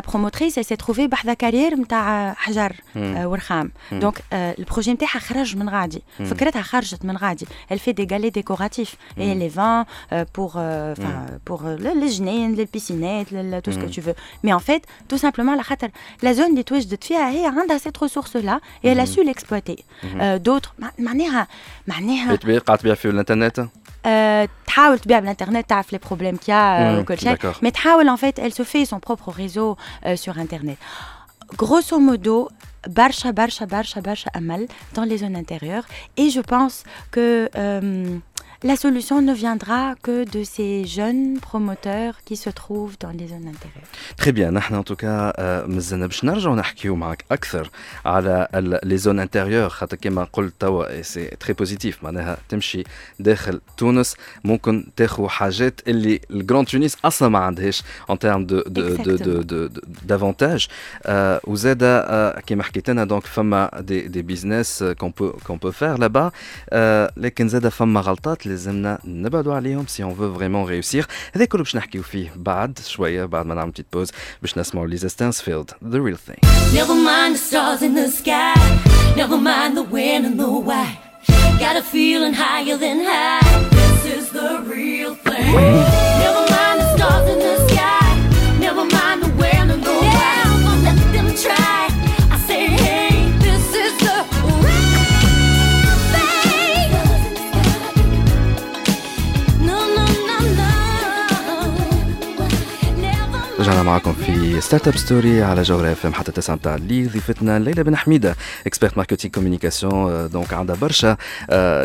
promotrice 0.08 0.58
elle 0.58 0.66
s'est 0.66 0.86
trouvée 0.86 1.08
بحذا 1.08 1.34
كارير 1.34 1.76
نتاع 1.76 2.34
حجر 2.34 2.74
euh, 2.74 2.98
ورخام. 3.00 3.72
دونك 3.92 4.22
البروجي 4.32 4.94
نتاعها 4.94 5.20
خرج 5.20 5.58
من 5.58 5.70
غادي. 5.70 6.02
فكرتها 6.20 6.62
خرجت 6.62 7.06
من 7.06 7.18
غادي. 7.18 7.46
Elle 7.74 7.80
fait 7.80 7.94
des 7.94 8.06
galets 8.08 8.34
décoratifs. 8.42 8.96
et 9.20 9.36
les 9.44 9.50
vend 9.50 9.86
euh, 9.86 10.26
pour 10.34 10.52
euh, 10.58 10.94
enfin 10.98 11.26
pour 11.50 11.62
الجنين 11.66 12.56
للبيسينات 12.56 13.32
لل- 13.34 13.62
tout 13.67 13.73
ce 13.73 13.79
que 13.79 13.91
tu 13.97 14.01
veux 14.07 14.15
mais 14.45 14.53
en 14.53 14.63
fait 14.69 14.83
tout 15.09 15.19
simplement 15.19 15.51
على 15.53 15.63
خاطر 15.63 15.89
la 16.25 16.33
zone 16.37 16.51
اللي 16.51 16.63
توجدت 16.63 17.05
فيها 17.05 17.31
هي 17.31 17.47
عندها 17.47 17.79
cette 17.79 17.99
ressource 18.09 18.35
là 18.45 18.59
et 18.85 18.89
elle 18.89 19.01
a 19.01 19.07
su 19.07 19.21
l'exploiter 19.29 19.79
euh, 20.05 20.39
d'autres 20.39 20.71
مع- 20.79 20.93
معناها 20.99 21.47
معناها 21.87 22.37
تبيع 22.37 22.59
قاعد 22.59 22.79
تبيع 22.79 22.95
في 22.95 23.11
الانترنت 23.11 23.61
euh, 23.61 24.49
تحاول 24.67 24.99
تبيع 24.99 25.19
بالانترنت 25.19 25.69
تعرف 25.69 25.95
les 25.95 25.99
problèmes 25.99 26.39
qu'il 26.39 26.49
y 26.49 26.53
a 26.53 26.79
euh, 26.79 26.97
Mhm, 26.97 27.01
وكل 27.01 27.19
شيء 27.19 27.37
d'accord. 27.37 27.57
mais 27.65 27.71
تحاول 27.71 28.09
en 28.09 28.17
fait 28.17 28.39
elle 28.39 28.53
se 28.55 28.63
fait 28.63 28.85
son 28.85 29.01
propre 29.01 29.31
réseau 29.31 29.77
euh, 30.07 30.17
sur 30.17 30.39
internet 30.39 30.77
grosso 31.57 31.99
modo 31.99 32.49
برشا 32.89 33.31
برشا 33.31 33.65
برشا 33.65 34.01
برشا 34.01 34.31
امل 34.37 34.69
dans 34.97 35.05
les 35.05 35.19
zones 35.19 35.37
intérieures 35.37 35.87
et 36.21 36.31
je 36.31 36.41
pense 36.41 36.85
que 37.13 37.49
euh, 37.57 38.19
la 38.64 38.76
solution 38.76 39.22
ne 39.22 39.34
viendra 39.34 39.94
que 40.02 40.24
de 40.26 40.44
ces 40.44 40.86
jeunes 40.86 41.40
promoteurs 41.40 42.16
qui 42.26 42.36
se 42.36 42.50
trouvent 42.50 42.98
dans 43.00 43.12
les 43.12 43.28
zones 43.28 43.48
intérieures. 43.48 43.88
très 44.18 44.32
bien 44.32 44.54
نحن 44.54 44.76
en 44.76 44.84
tout 44.84 45.12
cas 45.12 45.34
مازلنا 45.68 46.08
باش 46.08 46.26
نرجعوا 46.26 46.56
نحكيو 46.56 46.96
معك 46.96 47.26
أكثر 47.32 47.70
على 48.06 48.48
les 48.84 48.98
zones 48.98 49.20
intérieures 49.20 49.70
خاطر 49.70 49.98
كما 49.98 50.24
قلت 50.34 50.54
توا 50.60 51.02
c'est 51.02 51.26
très 51.26 51.54
positif 51.54 52.04
معناها 52.04 52.38
تمشي 52.50 52.84
داخل 53.20 53.62
تونس 53.78 54.16
ممكن 54.44 54.86
تاخذ 54.96 55.28
حاجات 55.28 55.82
اللي 55.88 56.20
ال 56.32 56.38
Grand 56.38 56.68
Tunis 56.68 56.98
أصلا 57.06 57.30
ما 57.30 57.40
عندهاش 57.40 57.84
en 58.10 58.20
termes 58.20 58.46
de 58.46 58.62
de 58.62 58.96
de 58.96 59.16
de 59.16 59.42
de 59.42 59.82
d'avantages 60.04 60.68
وزاد 61.44 61.84
آه، 61.84 62.40
كما 62.40 62.64
حكيت 62.64 62.90
لنا 62.90 63.04
donc 63.06 63.26
فما 63.26 63.70
des 63.80 64.02
des 64.02 64.22
business 64.22 64.84
qu'on 64.84 65.14
peut 65.18 65.32
qu'on 65.32 65.58
peut 65.58 65.72
faire 65.72 65.98
là-bas 66.00 66.32
لكن 67.18 67.48
زاد 67.50 67.68
فما 67.68 68.02
غلطات 68.02 68.47
لازمنا 68.47 68.99
نبعدوا 69.05 69.55
عليهم 69.55 69.87
سي 69.87 70.03
اون 70.03 70.15
فو 70.15 70.35
فريمون 70.35 70.69
ريوسير 70.69 71.07
هذا 71.35 71.45
كله 71.45 71.63
باش 71.63 71.77
نحكيو 71.77 72.03
فيه 72.03 72.33
بعد 72.37 72.79
شويه 72.87 73.25
بعد 73.25 73.47
ما 73.47 73.55
نعمل 73.55 73.73
تيت 73.73 73.87
بوز 73.93 74.11
باش 74.43 74.59
نسمعوا 74.59 74.87
ليزا 74.87 75.09
ستانسفيلد 75.09 75.71
ذا 75.85 75.99
ريل 75.99 76.17
ثينج 76.19 76.39
Never 76.75 76.95
mind 76.95 77.35
the 77.35 77.43
stars 77.51 77.83
in 77.83 77.93
the 78.01 78.09
sky. 78.21 78.55
Never 79.23 79.39
mind 79.51 79.73
the 79.77 79.85
when 79.95 80.21
and 80.29 80.37
the 80.43 80.51
why. 80.69 80.89
Got 81.65 81.75
a 81.83 81.85
feeling 81.95 82.35
higher 82.45 82.77
than 82.85 82.99
high. 83.11 83.45
This 83.79 84.01
is 84.17 84.25
the 84.39 84.51
real 84.75 85.15
thing. 85.27 85.53
Never 86.25 86.45
mind 86.55 86.77
the 86.83 86.89
stars 86.97 87.27
in 87.33 87.39
the 87.49 87.57
sky. 87.69 88.09
Never 88.67 88.85
mind 88.97 89.19
the 89.25 89.31
when 89.41 89.67
and 89.75 89.83
the 89.89 89.97
why. 90.07 90.35
Let 90.87 90.99
them 91.15 91.29
try. 91.45 91.76
رجعنا 103.68 103.84
معكم 103.84 104.14
في 104.14 104.62
Startup 104.62 104.98
Story 104.98 105.44
على 105.44 105.62
جوهرة 105.62 105.92
FM 105.92 106.08
حتى 106.08 106.32
9 106.32 106.56
متاع 106.56 106.76
الليل 106.76 107.10
ضيفتنا 107.10 107.60
ليلى 107.60 107.84
بن 107.84 107.96
حميدة 107.96 108.36
experte 108.68 108.98
marketing 108.98 109.34
communication 109.34 110.30
donc 110.30 110.54
عندها 110.54 110.76
برشا 110.76 111.18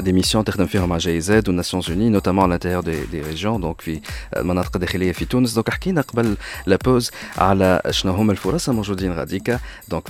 des 0.01 0.13
missions 0.13 0.45
تخدم 0.45 0.67
فيهم 0.67 0.89
مع 0.89 0.99
GIZ 0.99 1.21
وال 1.21 1.49
Nations 1.49 1.91
Unies 1.91 2.09
notamment 2.09 2.51
l'intérieur 2.51 2.83
des, 2.83 3.05
des 3.07 3.21
régions 3.21 3.61
donc 3.61 3.81
في 3.81 4.01
المناطق 4.37 4.71
الداخليه 4.75 5.13
في 5.13 5.25
تونس. 5.25 5.55
donc 5.55 5.71
حكينا 5.71 6.01
قبل 6.01 6.37
la 6.67 6.79
pause 6.85 7.11
على 7.39 7.81
شنو 7.91 8.13
هما 8.13 8.33
الفرص 8.33 8.69
الموجودين 8.69 9.13
غاديكا 9.13 9.59
donc 9.89 10.05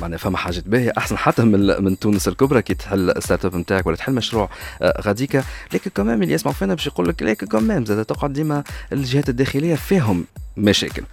معناها 0.00 0.18
فما 0.18 0.36
حاجات 0.36 0.68
باهية 0.68 0.92
أحسن 0.98 1.18
حتى 1.18 1.42
من 1.42 1.84
من 1.84 1.98
تونس 1.98 2.28
الكبرى 2.28 2.62
كي 2.62 2.74
تحل 2.74 3.14
start-up 3.18 3.56
نتاعك 3.56 3.86
ولا 3.86 3.96
تحل 3.96 4.12
مشروع 4.12 4.50
آه، 4.82 5.00
غاديكا 5.00 5.44
لكن 5.72 5.90
كمان 5.94 6.22
اللي 6.22 6.34
يسمعوا 6.34 6.54
فينا 6.54 6.74
باش 6.74 6.86
يقول 6.86 7.08
لك 7.08 7.22
لكن 7.22 7.46
كمان 7.46 7.84
زاد 7.84 8.04
تقعد 8.04 8.32
ديما 8.32 8.64
الجهات 8.92 9.28
الداخلية 9.28 9.74
فيهم 9.74 10.24
مشاكل. 10.56 11.04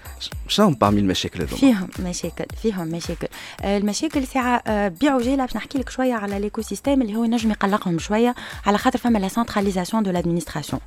شنو 0.47 0.71
parmi 0.71 0.83
المشاكل 0.83 1.41
هذوما؟ 1.41 1.57
فيهم 1.57 1.89
مشاكل 1.99 2.45
فيهم 2.61 2.87
مشاكل. 2.87 3.27
آه، 3.61 3.77
المشاكل 3.77 4.27
ساعة 4.27 4.63
آه، 4.67 4.87
بعجيلة 4.87 5.45
باش 5.45 5.55
نحكي 5.55 5.77
لك 5.77 5.89
شوية 5.89 6.13
على 6.13 6.39
l'écosystème 6.39 7.01
اللي 7.01 7.15
هو 7.15 7.23
ينجم 7.23 7.51
يقلقهم 7.51 7.99
شوية 7.99 8.35
على 8.65 8.77
خاطر 8.77 8.99
فما 8.99 9.19
la 9.19 9.27
centralisation 9.27 10.03
de 10.03 10.11
l'administration 10.11 10.81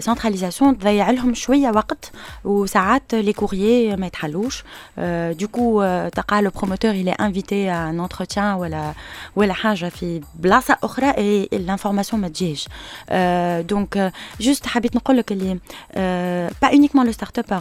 centralisation 0.00 0.78
تضيع 0.78 1.10
لهم 1.10 1.34
شوية 1.34 1.68
وقت 1.68 2.12
وساعات 2.44 3.14
les 3.14 3.32
courriers 3.32 3.96
ما 3.96 4.06
يتحلوش. 4.06 4.64
du 5.30 5.47
coup 5.47 5.82
تلقى 6.12 6.42
le 6.42 6.50
promoteur 6.50 6.92
il 6.92 7.08
est 7.08 7.20
invité 7.20 7.68
à 7.68 7.78
un 7.90 8.08
entretien 8.08 8.38
ولا 8.38 8.94
ولا 9.36 9.52
حاجة 9.52 9.88
في 9.88 10.20
بلاصة 10.34 10.76
أخرى 10.82 11.12
et 11.12 11.48
l'information 11.52 12.14
ما 12.14 12.28
تجيش. 12.28 12.68
دونك 13.68 14.12
جوست 14.40 14.66
حبيت 14.66 14.96
نقول 14.96 15.16
لك 15.16 15.32
اللي 15.32 15.58
pas 16.64 16.68
uniquement 16.68 17.04
le 17.06 17.12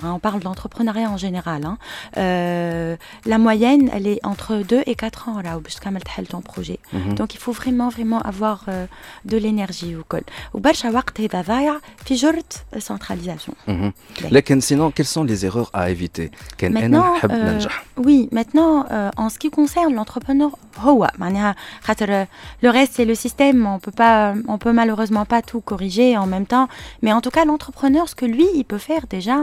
Hein, 0.03 0.13
on 0.15 0.19
parle 0.19 0.39
d'entrepreneuriat 0.41 1.09
en 1.09 1.17
général, 1.17 1.65
hein. 1.65 1.77
euh, 2.17 2.95
la 3.25 3.37
moyenne, 3.37 3.89
elle 3.93 4.07
est 4.07 4.19
entre 4.25 4.57
2 4.57 4.83
et 4.85 4.95
4 4.95 5.29
ans, 5.29 5.41
là, 5.41 5.59
jusqu'à 5.65 5.91
mettre 5.91 6.09
ton 6.27 6.41
projet. 6.41 6.79
Mm-hmm. 6.93 7.15
Donc, 7.15 7.33
il 7.33 7.39
faut 7.39 7.51
vraiment, 7.51 7.89
vraiment 7.89 8.19
avoir 8.21 8.65
euh, 8.67 8.85
de 9.25 9.37
l'énergie 9.37 9.95
au 9.95 10.03
col. 10.03 10.23
Ou 10.53 10.59
barcha 10.59 10.91
waqt 10.91 11.19
et 11.19 11.27
davaya, 11.27 11.77
fijurt 12.05 12.65
centralisation. 12.79 13.55
Mm-hmm. 13.67 14.61
Sinon, 14.61 14.91
quelles 14.91 15.05
sont 15.05 15.23
les 15.23 15.45
erreurs 15.45 15.69
à 15.73 15.89
éviter? 15.89 16.31
Euh, 16.63 17.59
oui, 17.97 18.29
maintenant, 18.31 18.85
en 19.17 19.29
ce 19.29 19.39
qui 19.39 19.49
concerne 19.49 19.93
l'entrepreneur 19.93 20.51
هو 20.78 21.10
معناها 21.18 21.54
خاطر 21.82 22.24
le 22.62 22.68
reste 22.68 22.92
c'est 22.96 23.04
le 23.04 23.14
système, 23.14 23.66
on 23.66 23.78
peut 23.78 23.96
pas, 24.02 24.34
on 24.48 24.58
peut 24.58 24.72
malheureusement 24.72 25.24
pas 25.24 25.42
tout 25.50 25.60
corriger 25.60 26.16
en 26.18 26.26
même 26.26 26.46
temps, 26.46 26.68
mais 27.02 27.12
en 27.12 27.20
tout 27.20 27.30
cas 27.36 27.44
l'entrepreneur, 27.44 28.04
ce 28.08 28.14
que 28.14 28.26
lui 28.26 28.46
il 28.54 28.64
peut 28.64 28.78
faire 28.90 29.04
déjà, 29.16 29.38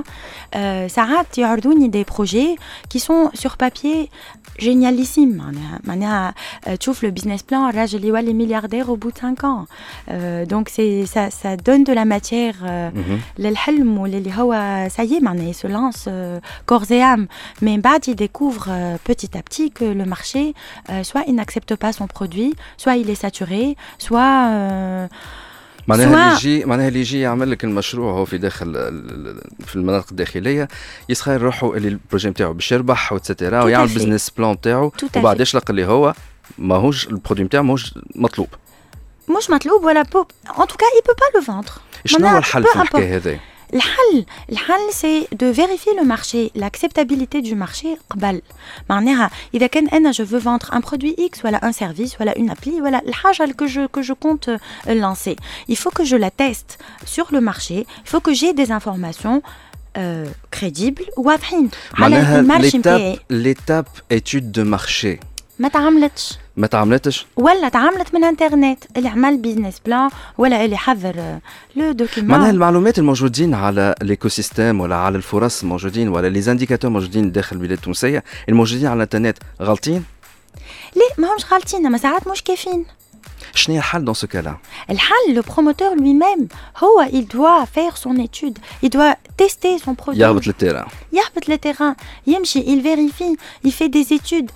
euh, 0.56 0.88
ساعات 0.88 1.38
يعرضوني 1.38 1.90
des 1.92 2.06
projets 2.06 2.56
qui 2.90 3.00
sont 3.00 3.32
sur 3.34 3.58
papier 3.58 4.10
génialissime 4.60 5.36
معناها 5.38 5.80
معناها 5.84 6.34
آه، 6.68 6.76
تشوف 6.76 7.06
le 7.06 7.10
business 7.10 7.42
plan 7.52 7.70
الراجل 7.70 8.04
يولي 8.06 8.34
ملياردير 8.34 8.86
au 8.96 8.98
bout 8.98 9.12
de 9.12 9.18
5 9.20 9.44
ans 9.44 9.66
Euh, 10.10 10.46
donc 10.46 10.70
c'est 10.76 11.06
ça 11.06 11.24
ça 11.42 11.52
donne 11.68 11.84
de 11.84 11.94
la 11.94 12.06
matière 12.06 12.56
euh, 12.64 12.90
مهم. 12.96 13.20
للحلم 13.38 13.98
وللي 13.98 14.32
هو 14.34 14.54
ça 14.90 15.04
y 15.04 15.14
est 15.16 15.22
maintenant 15.22 15.48
il 15.48 15.54
se 15.56 15.68
lance 15.68 16.06
euh, 16.08 16.40
corps 16.66 16.92
et 16.92 17.02
âme 17.02 17.28
mais 17.62 17.66
من 17.78 17.82
بعد 17.82 18.04
il 18.08 18.16
découvre 18.16 18.66
euh, 18.70 18.98
petit 19.04 19.38
à 19.38 19.42
petit 19.42 19.72
que 19.72 19.86
le 19.86 20.06
marché 20.06 20.54
euh, 20.90 21.04
soit 21.19 21.29
il 21.31 21.35
n'accepte 21.41 21.75
pas 21.83 21.93
son 21.99 22.07
produit 22.19 22.53
soit 22.83 22.97
il 23.03 23.09
est 23.11 23.21
saturé 23.27 23.77
soit 24.07 24.33
euh, 24.53 25.09
معناها 25.89 26.07
اللي 26.07 26.17
سواء- 26.17 26.37
يجي 26.37 26.65
معناها 26.65 26.89
اللي 26.89 27.01
يجي 27.01 27.21
يعمل 27.21 27.51
لك 27.51 27.65
المشروع 27.65 28.13
هو 28.13 28.25
في 28.25 28.39
داخل 28.39 28.67
ال- 28.69 28.77
ال- 28.77 29.67
في 29.67 29.77
المناطق 29.77 30.07
الداخلية 30.11 30.69
يسخير 31.09 31.43
روحه 31.43 31.75
اللي 31.77 31.89
ال 31.89 31.94
projet 31.94 32.29
نتاعو 32.31 32.53
باش 32.53 32.73
يربح 32.73 33.13
et 33.13 33.25
cetera 33.25 33.61
Tout 33.61 33.63
à 33.63 33.65
ويعمل 33.67 33.89
fait. 33.89 33.93
business 33.95 34.31
plan 34.31 34.51
نتاعو 34.51 34.91
Tout 34.91 35.15
à 35.15 35.17
وبعد 35.17 35.37
fait. 35.37 35.41
يشلق 35.41 35.71
اللي 35.71 35.85
هو 35.87 36.15
ماهوش 36.59 37.07
ال 37.09 37.13
produit 37.13 37.45
نتاعو 37.45 37.65
ماهوش 37.65 37.95
مطلوب 38.15 38.49
مش 39.39 39.51
مطلوب 39.51 39.85
ولا 39.85 40.03
بوب 40.03 40.27
en 40.49 40.63
tout 40.63 40.77
cas 40.77 40.89
il 40.99 41.03
peut 41.11 41.17
pas 41.21 41.41
le 41.41 41.45
vendre 41.47 41.73
شنو 42.05 42.19
هو 42.19 42.25
معناها 42.25 42.39
الحل 42.39 42.65
peu 42.65 42.69
في 42.73 42.83
الحكاية 42.83 43.21
importe. 43.21 43.27
هذه؟ 43.27 43.41
الحل 43.74 44.26
الحل 44.52 44.94
سي 44.94 45.28
دو 45.32 45.54
فيريفي 45.54 45.90
لو 45.98 46.04
مارشي 46.04 46.50
l'acceptabilité 46.50 47.42
du 47.42 47.56
marché 47.56 47.88
قبل 48.10 48.42
معناها 48.90 49.32
اذا 49.54 49.68
كان 49.68 49.88
انا 49.88 50.12
جو 50.12 50.26
فو 50.26 50.40
vendre 50.40 50.66
un 50.66 50.82
produit 50.82 51.16
X 51.20 51.46
ولا 51.46 51.72
un 51.72 51.74
service 51.74 52.22
ولا 52.22 52.34
une 52.34 52.50
appli 52.50 52.82
ولا 52.82 53.02
الحاجه 53.08 53.56
que 53.62 53.68
je 53.68 53.88
que 53.98 54.02
je 54.02 54.14
compte 54.14 54.48
euh, 54.48 54.94
lancer 54.94 55.36
il 55.70 55.78
faut 55.78 55.92
que 56.00 56.04
je 56.04 56.16
la 56.16 56.32
teste 56.32 56.78
sur 57.06 57.28
le 57.32 57.42
marché 57.42 57.86
il 58.06 58.10
faut 58.10 58.22
que 58.22 58.34
j'ai 58.34 58.54
des 58.54 58.72
informations 58.72 59.42
euh, 59.98 60.26
crédibles 60.52 61.10
واضحين 61.18 61.70
على 61.94 62.16
معناها 62.16 62.40
المارشي 62.40 62.82
ليتاب 63.30 63.86
ما 65.59 65.69
تعملتش. 65.69 66.39
ما 66.57 66.67
تعملتش؟ 66.67 67.27
ولا 67.37 67.69
تعاملت 67.69 68.15
من 68.15 68.25
انترنت. 68.25 68.85
اللي 68.97 69.09
عمل 69.09 69.37
بيزنس 69.37 69.81
بلان 69.87 70.11
ولا 70.39 70.65
اللي 70.65 70.77
حضر 70.77 71.15
آه، 71.19 71.41
le 71.77 71.95
معناها 72.19 72.51
المعلومات 72.51 72.99
الموجودين 72.99 73.55
على 73.55 73.95
ال 74.03 74.29
écosystème 74.29 74.81
ولا 74.81 74.97
على 74.97 75.17
الفرص 75.17 75.63
الموجودين 75.63 76.09
ولا 76.09 76.29
les 76.29 76.41
indicateurs 76.41 76.91
موجودين 76.91 77.33
داخل 77.33 77.57
البلاد 77.57 77.73
التونسية 77.73 78.25
الموجودين 78.49 78.87
على 78.87 78.97
الانترنت 78.97 79.39
غالطين؟ 79.63 80.05
ليه؟ 80.97 81.25
ما 81.25 81.35
همش 81.35 81.53
غالطين 81.53 81.87
اما 81.87 81.99
ساعات 81.99 82.29
مش 82.29 82.43
كافيين. 82.43 82.85
dans 84.01 84.15
ce 84.15 84.27
cas-là 84.27 84.59
Le 84.89 85.41
promoteur 85.41 85.95
lui-même, 85.95 86.49
il 87.13 87.27
doit 87.27 87.67
faire 87.67 87.97
son 87.97 88.17
étude, 88.17 88.59
il 88.83 88.91
doit 88.91 89.17
tester 89.37 89.79
son 89.79 89.95
produit. 89.95 90.21
Il 90.21 90.47
le 90.47 90.53
terrain. 90.53 90.87
Il 91.13 91.21
le 91.47 91.59
terrain, 91.59 91.95
il 92.27 92.83
vérifie, 92.83 93.37
il 93.65 93.73
fait 93.73 93.89
des 93.89 94.13
études. 94.13 94.51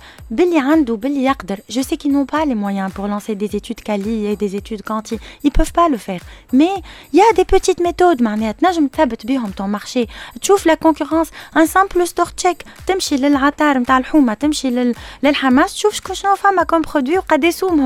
Je 1.69 1.81
sais 1.81 1.97
qu'ils 1.97 2.11
n'ont 2.11 2.25
pas 2.25 2.45
les 2.45 2.55
moyens 2.55 2.91
pour 2.91 3.07
lancer 3.07 3.35
des 3.35 3.55
études 3.55 3.81
quali 3.81 4.25
et 4.25 4.35
des 4.35 4.55
études 4.55 4.83
quanti, 4.83 5.19
ils 5.43 5.47
ne 5.47 5.51
peuvent 5.51 5.73
pas 5.73 5.89
le 5.89 5.97
faire. 5.97 6.21
Mais 6.51 6.69
il 7.11 7.19
y 7.19 7.21
a 7.21 7.33
des 7.33 7.45
petites 7.45 7.79
méthodes, 7.79 8.19
je 8.19 8.79
me 8.79 8.89
tabote 8.89 9.25
bien 9.25 9.43
ton 9.55 9.67
marché. 9.67 10.07
Tu 10.41 10.51
la 10.65 10.75
concurrence, 10.75 11.29
un 11.53 11.65
simple 11.65 12.05
store 12.05 12.31
check, 12.31 12.63
tu 12.85 13.17
l'Atar, 13.17 13.75
tu 13.75 14.11
l'Houma, 14.11 14.35
tu 14.35 14.49
l'Hamas, 15.21 15.73
tu 15.75 15.87
vois 15.87 15.95
ce 15.95 16.01
que 16.01 16.13
je 16.13 16.21
fais 16.21 16.65
comme 16.67 16.81
produit, 16.83 17.15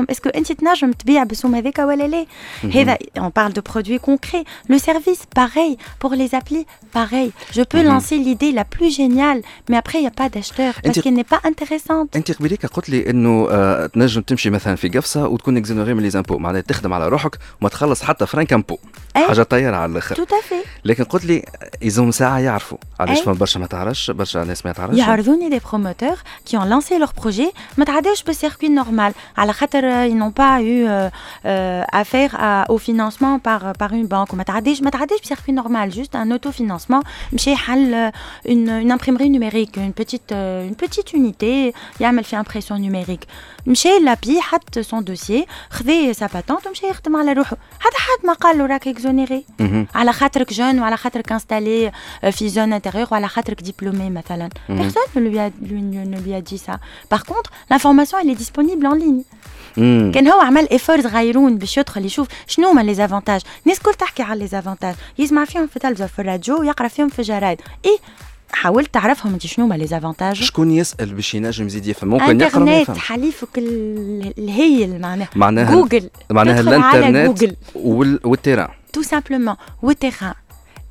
est-ce 0.08 0.20
que 0.20 0.30
tu 0.30 0.87
تنجم 0.88 0.92
تبيع 0.98 1.22
بالسوم 1.24 1.54
هذاك 1.54 1.78
ولا 1.78 2.04
لا 2.06 2.26
هذا 2.74 2.98
on 3.18 3.30
parle 3.30 3.52
de 3.52 3.60
produits 3.72 4.00
concrets. 4.08 4.44
Le 4.72 4.78
service 4.78 5.22
pareil. 5.36 5.76
Pour 6.02 6.12
les 6.20 6.30
applis 6.40 6.66
pareil. 6.98 7.30
Je 7.56 7.62
peux 7.72 7.82
Mhm. 7.82 7.88
lancer 7.92 8.16
l'idée 8.26 8.52
la 8.60 8.64
plus 8.74 8.90
géniale 9.00 9.40
mais 9.68 9.76
après 9.82 9.98
il 10.00 10.04
y 10.08 10.12
a 10.14 10.16
pas 10.22 10.28
d'acheteur 10.34 10.72
parce 10.82 10.96
انتي- 10.96 11.02
qu'elle 11.02 11.16
n'est 11.20 11.30
pas 11.34 11.40
intéressante. 11.50 12.16
انت 12.16 12.32
قبيليك 12.32 12.66
قلت 12.66 12.88
لي 12.90 13.10
انه 13.10 13.48
آه 13.50 13.86
تنجم 13.86 14.20
تمشي 14.20 14.50
مثلا 14.50 14.76
في 14.76 14.88
قفصه 14.88 15.26
وتكون 15.28 15.56
exonéré 15.56 15.94
من 15.94 16.02
les 16.02 16.10
impôts 16.10 16.38
معناها 16.38 16.60
تخدم 16.60 16.92
على 16.92 17.08
روحك 17.08 17.38
وما 17.60 17.68
تخلص 17.68 18.02
حتى 18.02 18.26
فرنك 18.26 18.52
impôt 18.52 18.78
أي. 19.16 19.26
حاجة 19.26 19.42
طياره 19.42 19.76
على 19.76 19.92
الآخر 19.92 20.16
tout 20.16 20.28
à 20.28 20.42
fait. 20.50 20.66
لكن 20.84 21.04
قلت 21.04 21.24
لي 21.24 21.44
لازم 21.82 22.10
ساعه 22.10 22.38
يعرفوا 22.38 22.78
علاش 23.00 23.18
أي. 23.18 23.22
فما 23.24 23.34
برشا 23.34 23.58
ما 23.58 23.66
تعرفش 23.66 24.10
برشا 24.10 24.38
ناس 24.38 24.66
ما 24.66 24.72
تعرفش 24.72 24.98
يعرضوني 24.98 25.50
des 25.58 25.62
promoteurs 25.62 26.48
qui 26.48 26.56
ont 26.56 26.64
lancé 26.64 26.98
leur 26.98 27.12
projet. 27.22 27.52
ما 27.76 27.84
تعداوش 27.84 28.22
بال 28.22 28.32
circuit 28.32 28.68
normal 28.68 29.12
على 29.38 29.52
خاطر 29.52 29.80
euh, 29.82 30.10
ils 30.10 30.18
n'ont 30.18 30.32
pas 30.40 30.62
eu 30.62 30.77
euh, 30.77 31.09
euh, 31.45 31.83
affaire 32.01 32.31
à, 32.39 32.65
au 32.73 32.77
financement 32.77 33.39
par 33.39 33.73
par 33.81 33.91
une 33.93 34.07
banque 34.07 34.33
وما 34.33 34.43
تعداش 34.43 34.81
ما 34.81 34.89
تعداش 34.89 35.19
بسيركوي 35.21 35.55
نورمال 35.55 35.93
juste 35.93 36.15
un 36.15 36.31
autofinancement 36.37 37.03
مشي 37.33 37.55
حل 37.55 38.11
euh, 38.11 38.49
une, 38.49 38.69
une 38.83 38.91
imprimerie 38.91 39.29
numérique 39.29 39.77
une 39.77 39.93
petite 39.93 40.31
euh, 40.31 40.67
une 40.67 40.75
petite 40.75 41.13
unité 41.13 41.73
يعمل 41.99 42.23
في 42.23 42.43
impression 42.43 42.73
numérique 42.77 43.27
مشى 43.67 43.99
لابي 43.99 44.41
حط 44.41 44.79
son 44.79 45.01
dossier 45.01 45.45
خذا 45.69 46.13
sa 46.13 46.27
patente 46.27 46.67
ومشى 46.67 46.87
يخدم 46.89 47.15
على 47.15 47.33
روحه 47.33 47.57
حتى 47.79 47.95
حد 47.97 48.25
ما 48.27 48.33
قال 48.33 48.57
له 48.57 48.65
راك 48.65 48.87
اكزونيري 48.87 49.45
مهم. 49.59 49.87
على 49.95 50.13
خاطرك 50.13 50.53
جون 50.53 50.79
وعلى 50.79 50.97
خاطرك 50.97 51.31
انستالي 51.31 51.91
في 52.31 52.49
زون 52.49 52.73
انتérieure 52.79 53.11
وعلى 53.11 53.27
خاطرك 53.27 53.61
ديبلومي 53.61 54.09
مثلا 54.09 54.49
Mhm. 54.69 54.73
personne 54.81 55.09
ne 55.15 55.19
lui, 55.29 55.39
a, 55.39 55.49
lui 55.69 55.81
ne, 55.81 56.01
ne 56.13 56.17
lui 56.25 56.33
a 56.33 56.41
dit 56.49 56.61
ça 56.67 56.75
par 57.13 57.23
contre 57.29 57.49
l'information 57.71 58.17
elle 58.21 58.29
est 58.29 58.39
disponible 58.45 58.85
en 58.91 58.93
ligne 59.03 59.21
مم. 59.23 59.66
كان 60.12 60.28
هو 60.28 60.40
عمل 60.40 60.68
effort 60.70 61.00
صغيرون 61.00 61.58
باش 61.58 61.78
يدخل 61.78 62.04
يشوف 62.04 62.28
شنو 62.46 62.68
هما 62.68 62.80
les 62.80 62.94
avantages 62.94 63.40
الناس 63.64 63.78
الكل 63.78 63.94
تحكي 63.94 64.22
على 64.22 64.40
les 64.40 64.46
avantages 64.46 64.94
يسمع 65.18 65.44
فيهم 65.44 65.66
في 65.66 65.76
التلفزه 65.76 66.06
في 66.06 66.18
الراديو 66.18 66.60
ويقرا 66.60 66.88
فيهم 66.88 67.08
في 67.08 67.18
الجرايد 67.18 67.58
اي 67.86 67.98
حاولت 68.52 68.94
تعرفهم 68.94 69.32
أنت 69.32 69.46
شنو 69.46 69.64
هما 69.64 69.74
les 69.74 69.86
avantages 69.86 70.36
شكون 70.36 70.70
يسأل 70.70 71.14
باش 71.14 71.34
ينجم 71.34 71.66
يزيد 71.66 71.86
يفهم؟ 71.86 72.10
ممكن 72.10 72.40
يقرأ 72.40 72.60
إنترنت 72.62 72.98
حليفك 72.98 73.58
ال- 73.58 74.34
الهيل 74.38 75.00
معناها. 75.00 75.28
معناها 75.36 75.74
جوجل 75.74 76.10
معناها 76.30 76.60
الإنترنت. 76.60 77.54
وال... 77.74 78.20
وال 78.24 78.33
terrain. 78.33 78.68
Tout 78.98 79.04
simplement. 79.04 79.56
وال 79.82 79.92
terrain. 79.92 80.34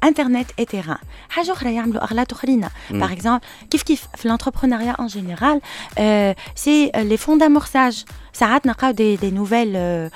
انترنت 0.03 0.47
et 0.59 0.65
terrain 0.65 0.97
حاجة 1.29 1.51
أخرى 1.51 1.75
يعملوا 1.75 2.03
اغلاط 2.03 2.33
اخرين 2.33 2.67
par 2.91 3.11
exemple 3.11 3.41
كيف 3.71 3.83
كيف 3.83 4.07
في 4.15 4.29
l'entrepreneuriat 4.29 5.01
en 5.01 5.07
général 5.07 5.59
euh, 5.99 6.33
c'est 6.55 6.91
euh, 6.95 7.03
les 7.03 7.17
fonds 7.17 7.37
d'amorçage 7.37 8.05
ساعات 8.33 8.67
نلقاو 8.67 8.91
des 8.91 9.15
des 9.15 9.31
nouvelles 9.31 10.09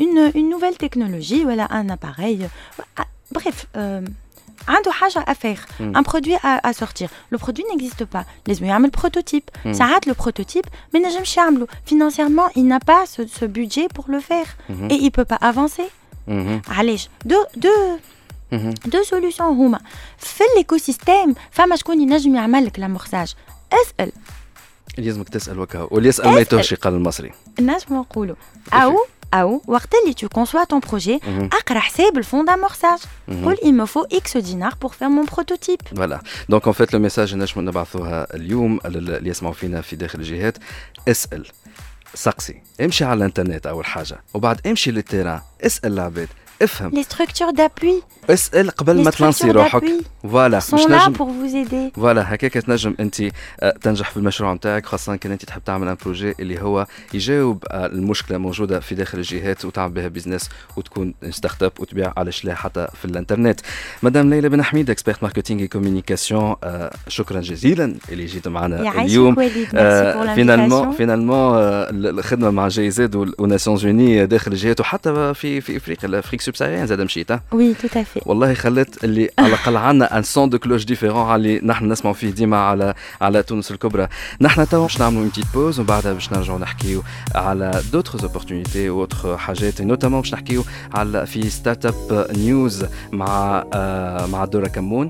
une 0.00 0.32
une 0.34 0.48
nouvelle 0.50 0.76
technologie 0.86 1.44
ولا 1.46 1.66
un 1.70 1.88
appareil 1.88 2.48
euh, 2.98 3.02
bref 3.38 3.66
euh, 3.76 4.10
عنده 4.68 4.90
حاجة 4.92 5.24
à 5.26 5.34
faire, 5.34 5.60
Mm. 5.80 5.96
un 5.96 6.02
produit 6.02 6.34
à, 6.50 6.68
à 6.68 6.72
sortir. 6.72 7.08
Le 7.32 7.38
produit 7.38 7.64
n'existe 7.72 8.04
pas. 8.04 8.24
لازم 8.46 8.64
يعمل 8.64 8.90
prototype. 8.96 9.66
Mm. 9.66 9.72
ساعات 9.72 10.08
le 10.08 10.12
prototype 10.12 10.68
ما 10.94 11.00
نجمش 11.00 11.36
يعملو. 11.36 11.66
Financièrement, 11.86 12.48
il 12.56 12.66
n'a 12.68 12.78
pas 12.80 13.06
ce, 13.06 13.22
ce 13.26 13.44
budget 13.44 13.86
pour 13.94 14.04
le 14.08 14.20
faire. 14.20 14.46
Mhm. 14.70 14.90
Et 14.90 14.94
il 14.94 15.10
peut 15.10 15.24
pas 15.34 15.48
avancer. 15.48 15.90
مهم. 16.28 16.62
علاش 16.68 17.08
des 17.24 17.36
des 17.56 17.68
مهم. 17.68 17.98
des 18.86 19.02
solutions 19.02 19.44
هما 19.44 19.80
في 20.18 20.44
ال 20.52 20.78
écosystème 20.78 21.34
فما 21.50 21.76
شكون 21.76 22.00
ينجم 22.00 22.34
يعمل 22.34 22.66
لك 22.66 22.78
l'amorçage 22.78 23.34
اسال 23.72 24.12
لازمك 24.98 25.28
تسأل 25.28 25.58
وكا. 25.58 25.88
واللي 25.90 26.08
يسال 26.08 26.28
ما. 26.30 26.40
يتوهش 26.40 26.74
قال 26.74 26.94
المصري. 26.94 27.32
ما 27.60 27.78
نقولوا 27.90 28.36
أو 28.72 28.96
أو 29.34 29.62
وقت 29.66 29.88
اللي 29.94 30.14
conçois 30.14 30.66
ton 30.66 30.88
projet 30.90 31.26
مهم. 31.28 31.50
أقرأ 31.52 31.78
حساب 31.78 32.18
ال 32.18 32.23
fonds 32.23 32.46
d'amorçage 32.46 33.06
مهم. 33.28 33.44
قول 33.44 33.56
il 33.56 33.72
me 33.72 33.86
faut 33.86 34.16
x 34.18 34.36
dinars 34.36 34.76
pour 34.84 34.94
faire 34.94 35.10
mon 35.10 35.26
prototype. 35.34 35.94
voilà 35.96 36.20
donc 36.48 36.64
en 36.64 36.72
fait 36.72 36.92
le 36.92 36.98
message 37.00 37.34
نجموا 37.34 37.64
نبعثوها 37.64 38.34
اليوم 38.34 38.80
لل- 38.84 39.10
اللي 39.16 39.30
يسمعوا 39.30 39.54
فينا 39.54 39.80
في 39.80 39.96
داخل 39.96 40.18
الجهات. 40.18 40.58
اسأل. 41.08 41.46
سقسي. 42.14 42.62
امشي 42.80 43.04
على 43.04 43.18
الإنترنت 43.18 43.66
أول 43.66 43.86
حاجة. 43.86 44.20
وبعد 44.34 44.66
امشي 44.66 44.90
لل 44.90 45.00
terrain. 45.00 45.40
اسأل 45.60 45.92
العباد. 45.92 46.28
افهم. 46.62 46.90
Les 46.90 47.04
structures 47.04 47.52
d'appui. 47.52 48.02
اسأل 48.30 48.70
قبل 48.70 49.04
ما 49.04 49.10
تـ 49.10 49.17
lancي 49.17 49.50
روحك. 49.50 49.84
voilà 50.22 50.60
là 50.60 50.74
نجم 50.74 51.14
pour 51.14 51.18
vous 51.18 51.68
aider. 51.68 51.94
voilà 51.96 52.34
هكاك 52.34 52.52
تنجم 52.52 52.94
أنت 53.00 53.20
آه، 53.20 53.30
تنجح 53.82 54.10
في 54.10 54.16
المشروع 54.16 54.54
نتاعك 54.54 54.86
خاصة 54.86 55.16
كان 55.16 55.32
أنت 55.32 55.44
تحب 55.44 55.64
تعمل 55.64 55.88
un 55.88 55.96
projet 56.04 56.34
اللي 56.40 56.62
هو 56.62 56.86
يجاوب 57.14 57.64
آه، 57.70 57.86
المشكلة 57.86 58.38
موجودة 58.38 58.80
في 58.80 58.94
داخل 58.94 59.18
الجهات 59.18 59.64
وتعمل 59.64 59.92
بها 59.92 60.08
business 60.08 60.48
وتكون 60.76 61.14
startup 61.30 61.72
وتبيع 61.78 62.12
على 62.16 62.32
شلا 62.32 62.54
حتى 62.54 62.88
في 62.94 63.04
الانترنت. 63.04 63.60
مدام 64.02 64.30
ليلى 64.30 64.48
بن 64.48 64.62
حميد 64.62 64.90
experte 64.90 65.22
marketing 65.22 65.64
communication 65.64 66.54
شكرا 67.08 67.40
جزيلا 67.40 67.94
اللي 68.12 68.26
جيت 68.26 68.48
معنا 68.48 69.02
اليوم. 69.02 69.34
finalement 70.34 70.92
finalement 70.92 71.54
الخدمه 72.18 72.50
مع 72.50 72.68
GIZ 72.68 72.90
و 72.90 73.16
Nations 73.38 73.86
Unies 73.86 74.26
داخل 74.26 74.52
الجهات 74.52 74.80
وحتى 74.80 75.34
في 75.34 75.60
في 75.60 75.76
إفريقيا 75.76 76.08
افريقيا 76.52 76.86
سوبساريان 76.86 76.86
زاد 76.86 77.00
مشيت 77.00 77.32
tout 77.32 77.94
à 77.94 78.04
fait. 78.04 78.26
والله 78.26 78.54
خلت 78.54 79.04
اللي 79.04 79.30
على 79.38 79.48
الأقل 79.48 79.76
عندنا 79.76 80.18
un 80.18 80.22
son 80.22 80.50
de 80.50 80.58
cloche 80.58 80.84
différent 80.84 81.26
على 81.26 81.36
اللي 81.36 81.60
نحن 81.66 81.92
نسمعوا 81.92 82.14
فيه 82.14 82.30
ديما 82.30 82.56
على 82.56 82.94
على 83.20 83.42
تونس 83.42 83.70
الكبرى. 83.70 84.08
نحن 84.40 84.68
تو 84.68 84.82
باش 84.82 85.00
نعملوا 85.00 85.28
petite 85.28 85.44
pause 85.54 85.78
ومن 85.78 85.86
بعدها 85.86 86.12
باش 86.12 86.32
نرجعوا 86.32 86.58
نحكيو 86.58 87.02
على 87.34 87.82
d'autres 87.92 88.22
opportunités 88.22 88.90
و 88.90 88.97
autres 88.97 89.38
حاجات 89.38 89.82
notamment 89.82 90.20
باش 90.20 90.34
نحكيو 90.34 90.64
على 90.94 91.26
في 91.26 91.50
en: 91.50 91.86
Startup 91.86 92.26
News 92.36 92.86
مع 93.12 93.64
آه 93.74 94.26
مع 94.26 94.44
دورا 94.44 94.68
كمون. 94.68 95.08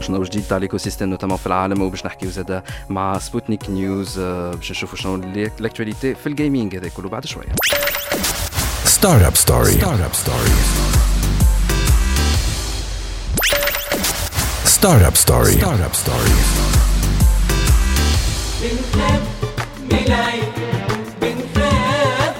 شنو 0.00 0.22
جديد 0.22 0.42
تاع 0.48 0.58
l'écosystème 0.58 1.08
notamment 1.08 1.36
في 1.36 1.46
العالم 1.46 1.82
وباش 1.82 2.06
نحكيو 2.06 2.30
زادا 2.30 2.62
مع 2.90 3.18
Sputnik 3.18 3.70
News 3.70 4.18
آه 4.18 4.54
باش 4.54 4.70
نشوفوا 4.70 4.98
شنو 4.98 5.22
ال 5.60 5.66
actualité 5.66 6.16
في 6.22 6.26
ال 6.26 6.33
gaming 6.33 6.76
هذا 6.76 6.88
كله 6.88 7.08
بعد 7.08 7.26
شوية. 7.26 7.46
Startup 9.06 9.36
Story. 9.36 9.78
Startup 9.78 10.14
Story. 10.16 10.50
Startup 14.64 15.16
Story. 15.16 15.52
Startup 15.62 15.94
Story. 15.94 16.32
بنخاف 18.62 19.22
من 19.90 19.98
العين 20.06 20.52
بنخاف 21.20 22.34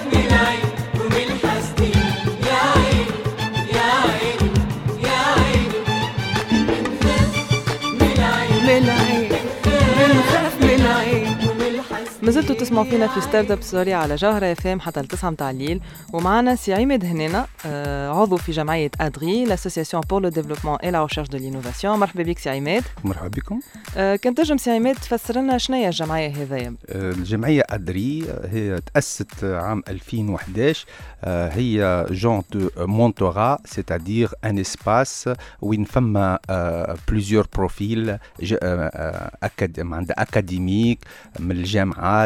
مازلتوا 12.27 12.55
تسمعوا 12.55 12.85
فينا 12.85 13.07
في 13.07 13.21
Startup 13.21 13.61
Story 13.61 13.93
على 13.93 14.15
جوهرة 14.15 14.51
اف 14.51 14.67
ام 14.67 14.79
حتى 14.79 14.99
التسعة 14.99 15.29
متاع 15.29 15.51
الليل 15.51 15.81
ومعنا 16.13 16.55
سي 16.55 16.73
عماد 16.73 17.05
هنينة 17.05 17.45
آه، 17.65 18.09
عضو 18.09 18.37
في 18.37 18.51
جمعية 18.51 18.91
ADRI 19.01 19.45
l'association 19.45 20.03
pour 20.09 20.21
le 20.21 20.29
développement 20.29 20.77
et 20.83 20.91
la 20.91 21.03
recherche 21.03 21.27
de 21.27 21.37
l'innovation 21.37 21.99
مرحبا 21.99 22.23
بك 22.23 22.39
سي 22.39 22.49
عماد 22.49 22.83
مرحبا 23.03 23.27
بكم. 23.27 23.59
آه، 23.97 24.15
كان 24.15 24.35
تنجم 24.35 24.57
سي 24.57 24.71
عماد 24.71 24.95
تفسر 24.95 25.39
لنا 25.39 25.57
شنو 25.57 25.77
هي 25.77 25.87
الجمعية 25.87 26.29
هذايا؟ 26.29 26.75
آه، 26.89 27.11
الجمعية 27.11 27.63
أدري 27.69 28.25
آه، 28.29 28.47
هي 28.47 28.81
تأسست 28.93 29.43
عام 29.43 29.83
2011 29.87 30.85
آه، 31.23 31.49
هي 31.49 32.05
جون 32.11 32.41
دو 32.51 32.69
مونتورا 32.77 33.57
سيتادير 33.65 34.31
ان 34.45 34.59
اسباس 34.59 35.29
وين 35.61 35.83
فما 35.83 36.39
بليزيور 37.07 37.47
بروفيل 37.55 38.17
عند 39.77 40.11
اكاديميك 40.17 40.99
من 41.39 41.51
الجامعات 41.51 42.16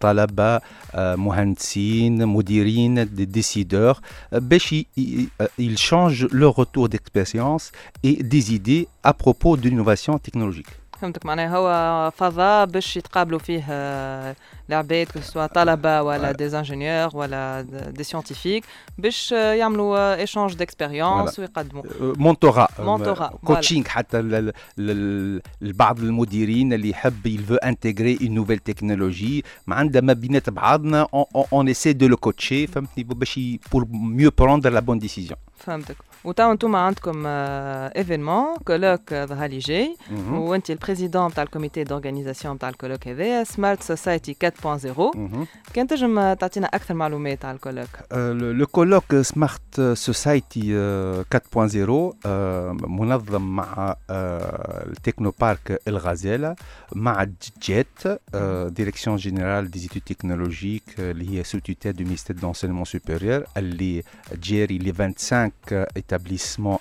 طلبة 0.00 0.60
آه، 0.94 1.14
مهندسين 1.16 2.26
مديرين 2.26 3.14
دي 3.14 3.24
ديسيدور 3.24 4.00
باش 4.32 4.72
ي- 4.72 4.86
ي- 4.98 5.28
ils 5.60 5.78
changent 5.78 6.26
leur 6.32 6.54
retour 6.62 6.88
d'expérience 6.88 7.72
et 8.04 8.14
des 8.22 8.54
idées 8.54 8.88
à 9.04 9.12
propos 9.12 9.56
de 9.56 9.68
l'innovation 9.68 10.18
technologique. 10.18 10.66
فهمتك. 11.05 11.25
معناها 11.25 11.57
هو 11.57 12.11
فضاء 12.11 12.65
باش 12.65 12.97
يتقابلوا 12.97 13.39
فيه 13.39 13.65
آه، 13.69 14.35
العباد 14.69 15.07
سواء 15.21 15.47
طلبة 15.47 16.01
ولا 16.01 16.33
Voilà. 16.33 16.35
des 16.35 16.57
ingénieurs 16.57 17.09
ولا 17.13 17.61
des 17.89 18.03
scientifiques 18.03 18.63
باش 18.97 19.33
آه، 19.33 19.53
يعملوا 19.53 20.15
échange 20.15 20.53
d'expérience 20.55 21.39
ويقدموا. 21.39 21.83
mentorat 21.99 22.67
mentorat، 22.79 23.27
coaching 23.45 23.87
حتى 23.87 24.21
لل- 24.21 24.53
لل- 24.77 25.41
لبعض 25.61 25.99
المديرين 25.99 26.73
اللي 26.73 26.89
يحب 26.89 27.27
il 27.27 27.51
veut 27.51 27.67
intégrer 27.67 28.23
une 28.23 28.33
nouvelle 28.39 28.73
technologie. 28.73 29.43
ما 29.67 29.75
عندنا 29.75 30.01
ما 30.01 30.13
بينات 30.13 30.49
بعضنا 30.49 31.07
on, 31.15 31.37
on, 31.37 31.43
on 31.43 31.67
essaie 31.73 31.93
de 31.93 32.07
le 32.07 32.15
coacher 32.15 32.71
فهمتني 32.71 33.03
باش 33.03 33.37
ي- 33.37 33.59
pour 33.69 33.81
mieux 33.91 34.31
prendre 34.43 34.69
la 34.69 34.81
bonne 34.81 34.99
décision. 35.07 35.35
فهمتك. 35.57 35.95
وتوا 36.25 36.51
أنتم 36.51 36.75
عندكم 36.75 37.23
événement 37.25 38.55
colloque 38.67 39.13
ظهر 39.13 39.49
لي 39.49 39.57
جاي 39.57 39.95
Mhm. 40.09 40.11
وانت 40.33 40.69
ال 40.71 40.77
président 40.77 41.33
تاع 41.33 41.43
ال 41.43 41.49
comité 41.49 41.83
d'organisation 41.83 42.57
تاع 42.59 42.69
ال 42.69 42.73
colloque 42.73 43.07
هذايا 43.07 43.43
Smart 43.43 43.83
Society 43.83 44.33
4.0 44.33 45.11
Mhm. 45.15 45.47
كان 45.73 45.87
تنجم 45.87 46.19
آه، 46.19 46.33
تعطينا 46.33 46.67
أكثر 46.67 46.93
معلومات 46.93 47.45
على 47.45 47.55
الكولوك 47.55 47.87
آه، 48.11 48.33
le 48.33 48.63
le 48.63 48.67
colloque 48.77 49.23
Smart 49.33 49.95
Society 50.09 50.63
آه، 50.71 51.25
4.0 51.35 52.15
آه، 52.25 52.77
منظم 52.87 53.55
مع 53.55 53.95
آه، 54.09 54.85
التكنو 54.87 55.33
بارك 55.39 55.81
الغزالة 55.87 56.55
مع 56.95 57.27
جيت 57.63 57.87
direction 58.67 59.15
générale 59.17 59.71
des 59.71 59.79
études 59.79 60.01
technologiques 60.01 60.83
اللي 60.99 61.39
هي 61.39 61.43
sous 61.43 61.57
tutelle 61.57 61.95
du 61.97 62.03
ministère 62.05 62.35
de 62.35 62.41
l'enseignement 62.45 62.85
supérieur 62.95 63.49
اللي 63.57 64.03
تجاري 64.31 64.79
les 64.79 64.95
25 65.01 65.51
établissements 65.99 66.14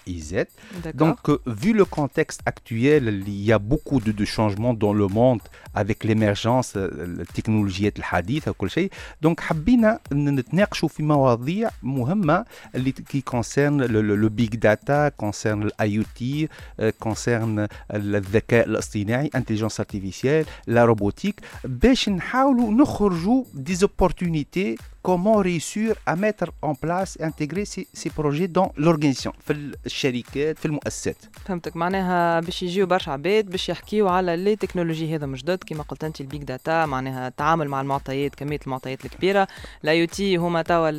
IZ 0.08 0.36
داكور 0.84 1.10
Donc, 1.15 1.30
euh, 1.30 1.38
vu 1.47 1.73
le 1.73 1.86
contexte 1.86 2.41
actuel, 2.45 3.23
il 3.28 3.43
y 3.45 3.52
a 3.52 3.60
beaucoup 3.60 3.99
de, 3.99 4.12
de 4.12 4.25
changements 4.25 4.73
dans 4.73 4.93
le 4.93 5.08
monde 5.08 5.41
avec 5.75 6.04
l'émergence 6.04 6.73
euh, 6.75 6.89
التكنولوجيات 7.04 7.99
الحديثة 7.99 8.52
وكل 8.52 8.69
شيء. 8.69 8.91
Donc, 9.25 9.39
حبينا 9.39 9.99
ن- 10.12 10.30
نتناقشوا 10.36 10.88
في 10.89 11.04
مواضيع 11.04 11.69
مهمة 11.84 12.45
اللي 12.75 12.91
ت- 12.91 12.99
qui 13.02 13.21
concerne 13.23 13.86
le, 13.86 14.02
le, 14.02 14.15
le 14.15 14.30
big 14.30 14.60
data, 14.60 15.12
concerne 15.12 15.69
l'IoT, 15.80 16.47
euh, 16.82 16.91
concerne 16.99 17.67
الذكاء 17.93 18.65
الاصطناعي, 18.67 19.30
intelligence 19.38 19.80
artificielle, 19.80 20.45
la 20.69 20.86
robotique, 20.93 21.39
باش 21.63 22.10
نحاولوا 22.10 22.71
نخرجوا 22.71 23.43
des 23.56 23.84
opportunités 23.84 24.75
comment 25.09 25.38
réussir 25.49 25.90
à 26.12 26.14
mettre 26.25 26.49
en 26.71 26.75
place 26.85 27.11
et 27.21 27.25
intégrer 27.31 27.64
ces, 27.73 27.85
ces 28.01 28.11
projets 28.19 28.49
dans 28.59 28.71
l'organisation. 28.77 29.33
في 29.47 29.73
الشركات 29.87 30.59
في 30.59 30.67
المؤسسات 30.67 31.17
فهمتك. 31.45 31.77
معناها 31.77 32.40
باش 32.40 32.62
يجيو 32.62 32.87
برشا 32.87 33.12
عباد 33.12 33.51
باش 33.51 33.69
يحكيو 33.69 34.09
على 34.09 34.37
les 34.37 34.57
technologies 34.57 35.16
هذا 35.17 35.27
جدد 35.27 35.64
كما 35.67 35.83
قلت 35.83 36.05
أنت 36.05 36.21
ال 36.20 36.26
big 36.26 36.42
data 36.42 36.87
معناها 36.87 37.29
التعامل 37.29 37.69
مع 37.69 37.81
المعطيات 37.81 38.35
كمية 38.35 38.61
المعطيات 38.67 39.05
الكبيرة. 39.05 39.49
ال 39.85 40.07
IoT 40.07 40.37
هما 40.37 40.62
توا 40.62 40.90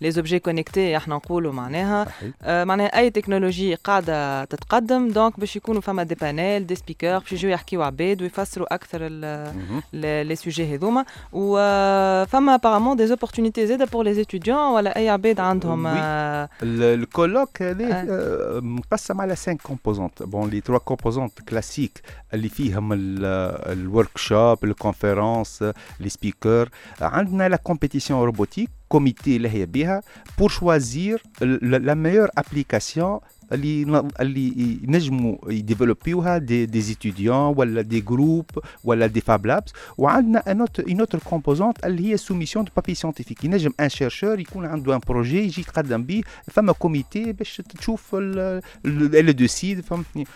les 0.00 0.10
objets 0.10 0.38
connectés 0.38 0.96
إحنا 0.96 1.14
نقولوا 1.14 1.52
معناها. 1.52 2.04
صحيح. 2.04 2.32
آه، 2.42 2.64
معناها 2.64 2.86
أي 2.98 3.10
تكنولوجي 3.10 3.74
قاعدة 3.74 4.44
تتقدم 4.44 5.08
donc 5.08 5.40
باش 5.40 5.56
يكونوا 5.56 5.80
فما 5.80 6.02
des 6.02 6.14
panels 6.14 6.66
des 6.66 6.74
speakers 6.74 7.18
باش 7.18 7.32
يجيو 7.32 7.50
يحكيو 7.50 7.82
عباد 7.82 8.22
ويفسروا 8.22 8.74
أكثر 8.74 8.98
ال- 9.02 9.54
مهم. 9.56 9.82
les 10.28 10.36
sujets 10.36 10.74
هذوما. 10.74 11.04
وفما 11.32 12.54
apparemment 12.54 12.96
des 12.96 13.06
opportunités 13.34 13.66
زاده 13.66 13.84
pour 13.84 14.04
les 14.04 14.24
étudiants 14.24 14.56
ولا 14.58 14.96
اي 14.96 15.08
عباد 15.08 15.40
عندهم 15.40 15.84
Oui. 15.86 15.90
آه، 15.96 16.48
ال- 16.62 16.82
ال 17.00 17.07
colloque 17.07 17.62
هذا 17.62 17.84
آه. 17.86 18.56
آه، 18.56 18.60
مقسم 18.60 19.20
على 19.20 19.36
5 19.36 19.54
composantes 19.62 20.22
bon 20.22 20.50
les 20.50 20.60
3 20.60 20.78
composantes 20.84 21.40
classiques 21.48 22.00
اللي 22.34 22.48
فيهم 22.48 22.90
ال 22.92 24.18
workshop 24.18 24.64
ال 24.64 24.72
conférences 24.72 25.64
les 26.00 26.08
speakers 26.08 26.68
عندنا 27.00 27.48
la 27.48 27.56
compétition 27.56 28.20
robotique 28.22 28.70
comité 28.98 29.36
اللي 29.36 29.48
هي 29.48 29.66
بها 29.66 30.02
pour 30.38 30.48
choisir 30.48 31.22
la 31.62 31.94
meilleure 31.94 32.28
application 32.38 33.20
اللي 33.52 33.84
ن- 33.84 34.08
اللي 34.20 34.78
ينجموا 34.82 35.36
يـ 35.48 35.56
développيوها 35.56 36.38
des 36.38 36.82
des 36.82 37.00
étudiants 37.00 37.54
ولا 37.56 37.82
des 37.82 38.00
groupes 38.00 38.46
ولا 38.84 39.06
des 39.06 39.20
fab 39.20 39.46
labs 39.46 39.72
وعندنا 39.98 40.52
une 40.52 40.60
autre 40.60 40.84
une 40.88 40.98
autre 41.00 41.18
composante 41.18 41.84
اللي 41.86 42.12
هي 42.12 42.16
soumission 42.16 42.64
de 42.64 42.70
papiers 42.76 42.94
scientifiques 42.94 43.44
ينجم 43.44 43.72
un 43.80 43.88
chercheur 43.88 44.40
يكون 44.40 44.66
عنده 44.66 44.94
un 44.94 45.00
projet 45.08 45.38
يجي 45.44 45.60
يتقدم 45.60 46.02
به 46.04 46.22
فما 46.50 46.72
comité 46.72 47.32
باش 47.32 47.62
تشوف 47.78 48.14
elle 48.14 49.36
décide 49.36 49.80
فهمتني 49.80 50.26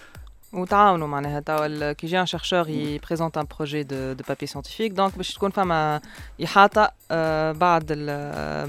وتعاونوا 0.52 1.06
معناها 1.06 1.40
توا 1.40 1.92
كي 1.92 2.06
جي 2.06 2.20
un 2.20 2.26
chercheur 2.26 2.68
يـ 2.68 2.76
présente 2.76 3.38
un 3.38 3.46
projet 3.56 4.12
de 4.12 4.18
de 4.18 4.24
papier 4.28 4.46
scientifique 4.46 4.92
donc 4.92 5.16
باش 5.16 5.34
تكون 5.34 5.50
فما 5.50 6.00
إحاطة 6.44 6.90
آه، 7.10 7.52
بعد 7.52 7.92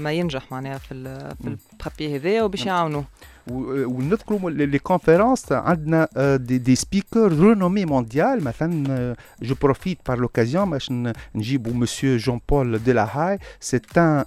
ما 0.00 0.12
ينجح 0.12 0.52
معناها 0.52 0.78
في 0.78 0.94
في 1.42 1.48
مم. 1.48 1.58
ال 1.72 1.78
papier 1.78 2.16
هذايا 2.16 2.42
وباش 2.42 2.66
يعاونوا 2.66 3.00
و- 3.00 3.04
ونذكروا 3.50 4.50
les 4.50 4.78
conférences 4.78 5.52
عندنا 5.52 6.08
آه، 6.16 6.36
des, 6.36 6.58
des 6.58 6.74
speakers 6.74 7.32
renommée 7.32 7.84
mondiale 7.84 8.44
مثلا 8.44 9.14
je 9.42 9.54
profite 9.62 9.98
par 10.08 10.18
l'occasion 10.18 10.70
باش 10.70 10.90
ن- 10.90 11.12
نجيبوا 11.34 11.72
monsieur 11.72 12.16
Jean-Paul 12.16 12.78
Delahaye 12.78 13.38
c'est 13.60 13.80
un 13.98 14.24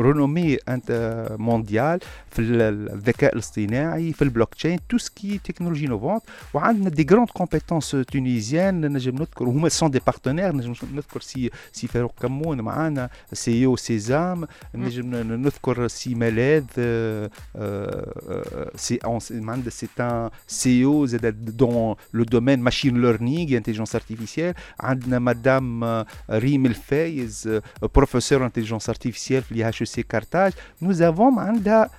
renommé 0.00 0.58
mondial 1.38 2.00
في 2.30 2.38
ال- 2.38 2.92
الذكاء 2.92 3.32
الاصطناعي 3.34 4.12
في 4.12 4.22
ال 4.22 4.25
blockchain 4.25 4.54
tout 4.54 4.70
ce 4.70 4.78
qui 4.88 5.38
technologie 5.44 5.86
innovante 5.86 6.22
وعندنا 6.54 6.88
des 6.90 7.04
grandes 7.04 7.28
compétences 7.30 7.90
tunisiennes 8.12 8.92
نجم 8.92 9.14
نذكر 9.14 9.44
هما 9.44 9.68
sont 9.68 9.90
des 9.90 10.00
partenaires 10.06 10.56
نجم 10.56 10.72
نذكر 10.94 11.20
سي 11.20 11.50
سي 11.72 11.86
فاروق 11.86 12.14
كمون 12.22 12.60
معانا 12.60 13.08
CEO 13.32 13.66
Sesame 13.66 14.46
نجم 14.74 15.14
ن- 15.14 15.42
نذكر 15.42 15.88
سي 15.88 16.14
ملاذ 16.14 16.64
آه، 18.28 18.32
آه، 18.32 18.70
آه، 18.74 18.76
سي 18.76 18.98
عندنا 19.04 19.70
c'est 19.70 19.88
un 20.00 20.30
CEO 20.46 21.06
زاد 21.06 21.56
dans 21.56 21.94
le 22.14 22.24
domaine 22.24 22.58
machine 22.60 23.02
learning 23.02 23.56
intelligence 23.56 23.94
artificielle 23.94 24.54
عندنا 24.80 25.18
مدام 25.18 25.84
آه، 25.84 26.06
ريم 26.30 26.66
الفايز 26.66 27.60
professeur 27.94 28.46
intelligence 28.46 28.88
artificielle 28.88 29.42
في 29.42 29.52
ال 29.52 29.82
IHEC 29.82 30.02
Carthage 30.02 30.52
nous 30.82 31.02
avons 31.02 31.38
عندها 31.38 31.90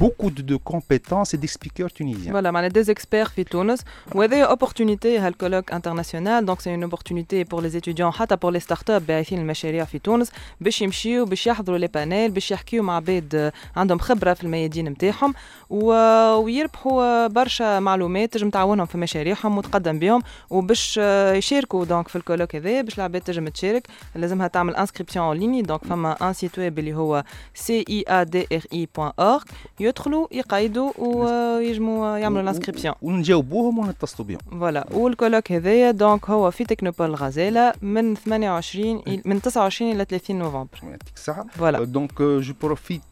beaucoup 0.00 0.28
de 0.28 0.58
compétences 0.58 1.34
et 1.34 1.40
des 1.40 1.46
speakers 1.46 1.88
tunisiens 1.88 2.32
voilà 2.32 2.50
معناها 2.50 2.70
des 2.70 2.80
experts 2.80 3.24
في 3.24 3.44
تونس 3.44 3.80
وهذه 4.14 4.42
opportunité 4.42 5.18
هال 5.18 5.29
colloque 5.29 5.72
international 5.72 6.46
donc 6.46 6.60
c'est 6.60 6.70
une 6.70 6.82
opportunité 6.82 7.44
pour 7.44 7.62
les 7.62 7.78
étudiants 7.78 8.10
حتى 8.10 8.36
pour 8.36 8.50
les 8.50 8.60
start-up 8.60 9.06
باعثين 9.06 9.38
المشاريع 9.38 9.84
في 9.84 9.98
تونس 9.98 10.32
باش 10.60 10.82
يمشيو 10.82 11.24
باش 11.24 11.46
يحضروا 11.46 11.78
les 11.78 11.86
panels 11.86 12.30
باش 12.30 12.50
يحكيو 12.50 12.82
مع 12.82 12.96
عباد 12.96 13.34
آه، 13.34 13.52
عندهم 13.76 13.98
خبره 13.98 14.34
في 14.34 14.44
الميادين 14.44 14.88
نتاعهم 14.88 15.34
و- 15.70 16.34
ويربحوا 16.36 17.26
برشا 17.26 17.80
معلومات 17.80 18.32
تجم 18.32 18.50
تعاونهم 18.50 18.86
في 18.86 18.98
مشاريعهم 18.98 19.58
وتقدم 19.58 19.98
بهم 19.98 20.22
وباش 20.50 20.96
يشاركوا 21.36 21.84
donc 21.84 22.08
في 22.08 22.16
ال 22.16 22.20
colloque 22.20 22.56
هذا 22.56 22.80
باش 22.80 22.96
العباد 22.98 23.20
تجم 23.20 23.48
تشارك 23.48 23.86
لازمها 24.14 24.48
تعمل 24.48 24.76
inscription 24.76 25.24
en 25.26 25.36
ligne 25.36 25.62
donc 25.62 25.84
فما 25.84 26.28
un 26.28 26.32
site 26.32 26.58
web 26.58 26.78
اللي 26.78 26.94
هو 26.94 27.24
ciadri.org 27.66 29.44
يدخلوا 29.80 30.26
يقيدوا 30.32 30.92
ويجموا 30.98 32.18
يعملوا 32.18 32.42
ال 32.42 32.46
inscription 32.46 32.94
ونجاوبوهم 33.02 33.78
ونتصلوا 33.78 34.28
بهم. 34.28 34.38
voilà 34.60 34.86
وال 34.92 35.04
colloque 35.04 35.52
هذايا 35.52 35.90
donc 35.90 36.30
هو 36.30 36.50
في 36.50 36.64
technopole 36.64 37.14
غزاله 37.14 37.72
من 37.82 38.14
28 38.14 38.98
إل- 39.02 39.20
من 39.24 39.42
29 39.42 39.92
إلى 39.92 40.04
30 40.04 40.38
نوفمبر. 40.38 40.68
يعطيك 40.82 41.14
الصحة 41.16 41.46
voilà 41.50 41.84
donc 41.84 42.22
je 42.22 42.54
profite 42.62 43.02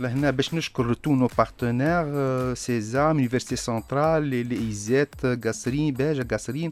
لهنا 0.00 0.30
باش 0.30 0.54
نشكر 0.54 0.84
tous 1.72 1.78
nos 1.78 1.84
partenaires 1.84 2.54
Sesame 2.54 3.16
Université 3.16 3.56
Centrale 3.56 4.22
les 4.22 4.42
les 4.42 4.56
ISET 4.56 5.26
قصرين 5.46 5.94
باجا 5.94 6.22
قصرين 6.22 6.70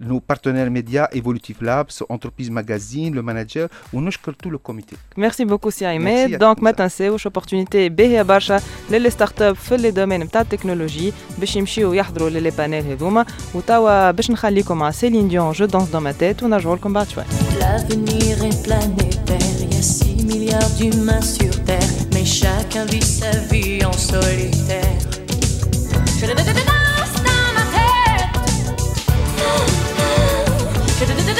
nos 0.00 0.22
partenaires 0.28 0.70
média 0.70 1.14
Evolutif 1.14 1.62
Labs 1.62 2.04
Entreprises 2.10 2.50
Magazine 2.50 3.14
Le 3.14 3.22
Manager 3.22 3.68
ونشكر 3.92 4.32
tout 4.32 4.50
le 4.50 4.58
comité 4.58 4.96
merci 5.16 5.44
beaucoup 5.44 5.70
c'est 5.70 5.84
Merci 5.84 5.88
عماد 5.88 6.34
à 6.34 6.38
donc 6.38 6.62
ما 6.62 6.72
tous. 6.72 6.74
تنساوش 6.74 7.26
opportunité 7.26 7.88
باهيه 7.88 8.22
برشا 8.22 8.60
لل 8.90 9.10
les 9.10 9.42
start-up 9.42 9.54
في 9.54 9.76
les 9.76 9.90
domaines 9.90 10.20
نتاع 10.20 10.40
التكنولوجي 10.40 11.12
باش 11.38 11.56
يمشيو 11.56 11.92
يحضروا 11.92 12.30
les 12.30 12.50
panels 12.50 12.84
هذوما 12.84 13.26
وتوا 13.54 14.10
باش 14.10 14.30
نخليكم 14.30 14.78
مع 14.78 14.90
Céline 14.90 15.28
Dion 15.28 15.52
Je 15.52 15.66
danse 15.66 15.88
dans 15.88 16.02
ma 16.02 16.12
tête 16.12 16.42
ونرجعوا 16.42 16.76
لكم 16.76 16.92
بعد 16.92 17.08
شوي 17.08 17.24
milliards 20.24 20.70
d'humains 20.70 21.20
sur 21.20 21.50
Terre, 21.64 21.88
mais 22.12 22.24
chacun 22.24 22.84
vit 22.86 23.02
sa 23.02 23.30
vie 23.50 23.84
en 23.84 23.92
solitaire. 23.92 24.98
Je 26.20 26.26
danse 26.26 27.14
dans 27.28 27.52
ma 27.54 27.64
tête. 27.74 28.32
Je 30.98 31.33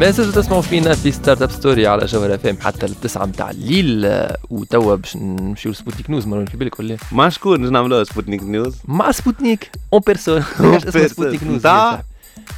ما 0.00 0.10
زلتوا 0.10 0.42
تسمعوا 0.42 0.62
فينا 0.62 0.94
في 0.94 1.12
Start-up 1.12 1.50
Story 1.50 1.86
على 1.86 2.06
جوهر 2.06 2.34
FM 2.34 2.56
حتى 2.60 2.86
التسعة 2.86 3.26
متاع 3.26 3.50
الليل. 3.50 4.04
آه، 4.04 4.36
وتوا 4.50 4.94
باش 4.94 5.16
نمشيو 5.16 5.72
ل 5.72 5.77
Sputnik 5.77 6.10
News. 6.10 6.26
مروان 6.26 6.46
في 6.46 6.56
بالك 6.56 6.80
ولا؟ 6.80 6.96
مع 7.12 7.28
شكون 7.28 7.62
باش 7.62 7.70
نعملوها 7.70 8.04
Sputnik 8.04 8.42
News؟ 8.42 8.76
مع 8.88 9.10
Sputnik 9.12 9.70
en 9.92 10.02
personne. 10.06 10.42
Sputnik 11.08 11.42
News 11.42 11.56
نتاع؟ 11.56 12.02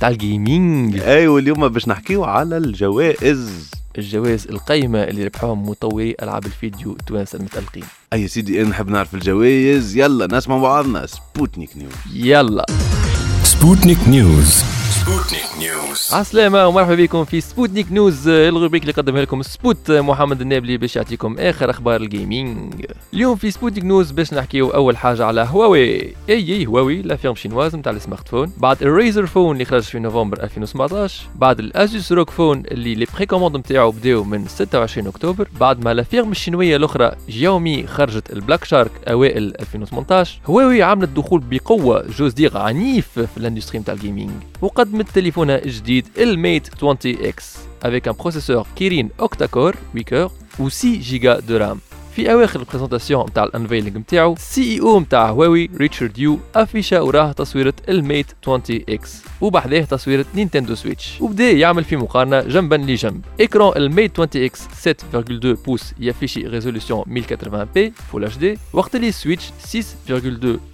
تاع؟ 0.00 0.08
ال 0.08 0.21
gaming 0.21 1.00
أيوه 1.00 1.38
اليوم 1.38 1.68
باش 1.68 1.88
نحكيو 1.88 2.24
على 2.24 2.56
الجوائز. 2.56 3.70
الجوائز 3.98 4.46
القيمة 4.46 5.04
اللي 5.04 5.24
ربحوهم 5.24 5.68
مطوري 5.68 6.16
ألعاب 6.22 6.46
الفيديو 6.46 6.92
التوانسة 6.92 7.38
المتألقين. 7.38 7.84
اي 8.12 8.28
سيدي 8.28 8.62
أنا 8.62 8.68
نحب 8.68 8.88
نعرف 8.88 9.14
الجوائز. 9.14 9.96
يلا 9.96 10.36
نسمع 10.36 10.58
بعضنا. 10.58 11.06
Sputnik 11.06 11.76
News. 11.76 11.92
يلا. 12.14 12.66
Sputnik 13.44 14.02
News. 14.08 14.52
Sputnik 15.02 15.58
News. 15.60 16.14
عسلامة 16.14 16.66
ومرحبا 16.66 16.94
بكم 16.94 17.24
في 17.24 17.40
Sputnik 17.40 17.92
News 17.92 18.28
ال 18.28 18.34
rubrique 18.34 18.82
اللي 18.82 18.92
قدمها 18.92 19.22
لكم 19.22 19.42
Spot 19.42 19.90
محمد 19.90 20.40
النابلي 20.40 20.76
باش 20.76 20.96
يعطيكم 20.96 21.36
آخر 21.38 21.70
أخبار 21.70 22.00
ال 22.00 22.12
gaming 22.12 22.86
اليوم 23.14 23.36
في 23.36 23.50
Sputnik 23.50 23.84
News 23.84 24.10
باش 24.10 24.34
نحكيو 24.34 24.70
أول 24.70 24.96
حاجة 24.96 25.24
على 25.24 25.46
هواوي 25.50 25.84
إي 26.02 26.14
إي 26.28 26.66
هواوي 26.66 27.02
la 27.02 27.16
firme 27.16 27.34
chinoise 27.34 27.76
نتاع 27.76 27.92
ال 27.92 28.28
smartphone. 28.28 28.52
بعد 28.58 28.82
ال 28.82 28.89
Razer 28.89 29.26
Phone 29.26 29.52
اللي 29.52 29.64
خرج 29.64 29.82
في 29.82 29.98
نوفمبر 29.98 30.42
2017 30.42 31.22
بعد 31.36 31.58
ال 31.58 31.69
Asus 31.69 32.12
ROG 32.12 32.30
Phone 32.30 32.62
اللي 32.70 32.94
les 32.94 33.06
précommandes 33.16 33.56
نتاعو 33.56 33.90
بداو 33.90 34.24
من 34.24 34.48
26 34.48 35.06
أكتوبر. 35.06 35.48
بعد 35.60 35.84
ما 35.84 35.94
la 35.94 36.02
firme 36.02 36.30
الشينوية 36.30 36.76
الأخرى 36.76 37.12
جيومي 37.28 37.86
خرجت 37.86 38.32
ال 38.32 38.38
Black 38.38 38.64
Shark 38.64 38.90
أوائل 39.08 39.54
2018 39.60 40.38
هواوي 40.46 40.82
عملت 40.82 41.08
دخول 41.08 41.40
بقوة 41.50 42.04
j'ose 42.18 42.32
dire 42.32 42.58
عنيف 42.58 43.08
في 43.12 43.36
ال 43.36 43.41
industry 43.41 43.78
نتاع 43.78 43.94
ال 43.94 43.99
gaming 43.99 44.30
وقدمت 44.92 45.10
تليفونها 45.10 45.64
الجديد 45.64 46.06
ال 46.18 46.28
Mate 46.28 46.68
20 46.84 46.96
X 47.04 47.58
avec 47.84 48.06
un 48.08 48.14
processeur 48.14 48.66
Kirin 48.76 49.08
octa-core 49.18 49.74
8 49.94 50.04
cœurs 50.04 50.30
و 50.60 50.68
6 50.68 50.98
giga 51.00 51.40
de 51.40 51.56
RAM 51.56 51.80
في 52.16 52.32
أواخر 52.32 52.60
ال 52.60 52.65
présentation 52.65 53.26
نتاع 53.26 53.44
ال 53.44 53.50
unveiling 53.50 53.98
نتاعو 53.98 54.34
CEO 54.38 55.00
نتاع 55.00 55.30
هواوي 55.30 55.70
Richard 55.76 56.18
Yu 56.18 56.38
affiche 56.54 57.00
وراه 57.00 57.32
تصويرة 57.32 57.74
ال 57.88 57.96
Mate 57.96 58.26
20 58.42 58.62
X 58.88 59.22
وبعديه 59.40 59.84
تصويرة 59.84 60.24
Nintendo 60.34 60.74
Switch 60.74 61.20
وبدأ 61.20 61.50
يعمل 61.50 61.84
في 61.84 61.96
مقارنة 61.96 62.40
جنبا 62.40 62.74
لجنب. 62.74 63.24
écran 63.40 63.72
ال 63.76 63.85
Mate 63.85 64.20
20 64.20 64.28
X 64.44 64.60
7.2 64.88 65.64
pouces 65.66 65.94
يافيشي 65.98 66.46
résolution 66.46 67.04
1080p 67.08 67.92
full 68.12 68.24
HD 68.24 68.58
وقت 68.72 68.94
اللي 68.96 69.12
Switch 69.12 69.50
6.2 70.08 70.12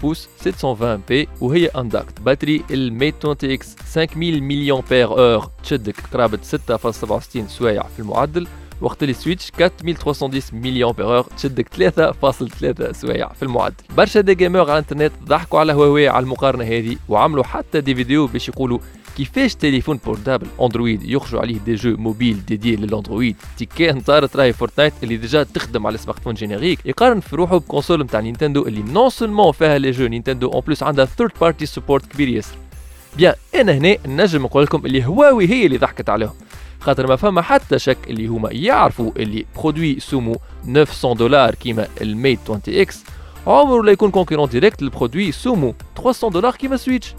pouces 0.03 0.29
720p 0.41 1.29
وهي 1.41 1.67
اندكت 1.67 2.21
batterie 2.21 2.63
ال 2.71 2.80
Mate 2.80 3.15
20 3.27 3.37
X 3.45 3.77
5000 3.95 4.17
milliampère-heure 4.17 5.51
تشدك 5.63 5.95
قرابه 6.13 6.39
6.67 6.73 7.49
سوايع 7.49 7.83
في 7.83 7.99
المعدل 8.01 8.47
وقت 8.81 9.03
اللي 9.03 9.15
Switch 9.15 9.53
4310 9.61 10.59
milliampère-heure 10.59 11.23
تشدك 11.23 11.69
3.3 11.69 12.93
سوايع 12.93 13.33
في 13.33 13.43
المعدل 13.43 13.75
برشا 13.97 14.21
des 14.21 14.35
gamers 14.35 14.61
على 14.61 14.73
الإنترنت 14.73 15.13
ضحكوا 15.25 15.61
على 15.61 15.73
هواوي 15.73 16.09
على 16.09 16.23
المقارنة 16.23 16.65
هذه 16.65 16.97
وعملوا 17.09 17.45
حتى 17.45 17.81
des 17.81 17.95
vidéos 17.95 18.27
باش 18.27 18.49
يقولوا 18.49 18.79
كيفاش 19.17 19.55
تليفون 19.55 20.01
portable 20.07 20.47
Android 20.61 21.03
يخرجوا 21.03 21.41
عليه 21.41 21.59
des 21.59 21.75
jeux 21.75 21.97
mobiles 21.97 22.45
dédiés 22.47 22.77
لل 22.77 22.89
Android. 22.89 23.37
تي 23.59 23.65
كان 23.65 24.01
طارت 24.01 24.37
راهي 24.37 24.53
Fortnite 24.53 24.93
اللي 25.03 25.17
déjà 25.17 25.43
تخدم 25.43 25.87
على 25.87 25.95
ال 25.95 26.21
smartphone 26.21 26.35
générique 26.35 26.87
يقارن 26.87 27.21
في 27.21 27.37
روحه 27.37 27.59
ب 27.59 27.64
console 27.64 28.03
نتاع 28.03 28.21
Nintendo 28.21 28.67
اللي 28.67 28.83
non 28.83 29.11
seulement 29.11 29.53
فيها 29.53 29.79
les 29.79 29.91
jeux 29.91 30.07
Nintendo 30.07 30.49
en 30.49 30.61
plus 30.61 30.83
عندها 30.83 31.05
third-party 31.05 31.67
support 31.67 32.07
كبير 32.07 32.29
ياسر. 32.29 32.57
bien 33.17 33.35
أنا 33.55 33.73
هنا 33.73 33.97
نجم 34.07 34.43
نقول 34.43 34.63
لكم 34.63 34.87
اللي 34.87 35.07
هواوي 35.07 35.49
هي 35.49 35.67
اللي 35.67 35.77
ضحكت 35.79 36.09
عليهم. 36.09 36.35
خاطر 36.81 37.07
ما 37.07 37.17
فما 37.17 37.43
حتى 37.43 37.79
شك 37.79 37.99
اللي 38.11 38.27
هما 38.27 38.49
يعرفوا 38.53 39.13
اللي 39.17 39.47
produit 39.57 40.01
سومو 40.01 40.37
900 40.65 41.17
دولار 41.17 41.55
كيما 41.55 41.89
ال 42.01 42.08
Mate 42.08 42.39
20 42.45 42.61
X 42.69 43.05
عمره 43.47 43.83
لا 43.83 43.93
يكون 43.93 44.11
concurrent 44.11 44.49
direct 44.49 44.83
لل 44.83 44.94
produit 44.94 45.33
سومو 45.33 45.75
300 45.97 46.33
دولار 46.33 46.53
كيما 46.57 46.77
Switch 46.77 47.15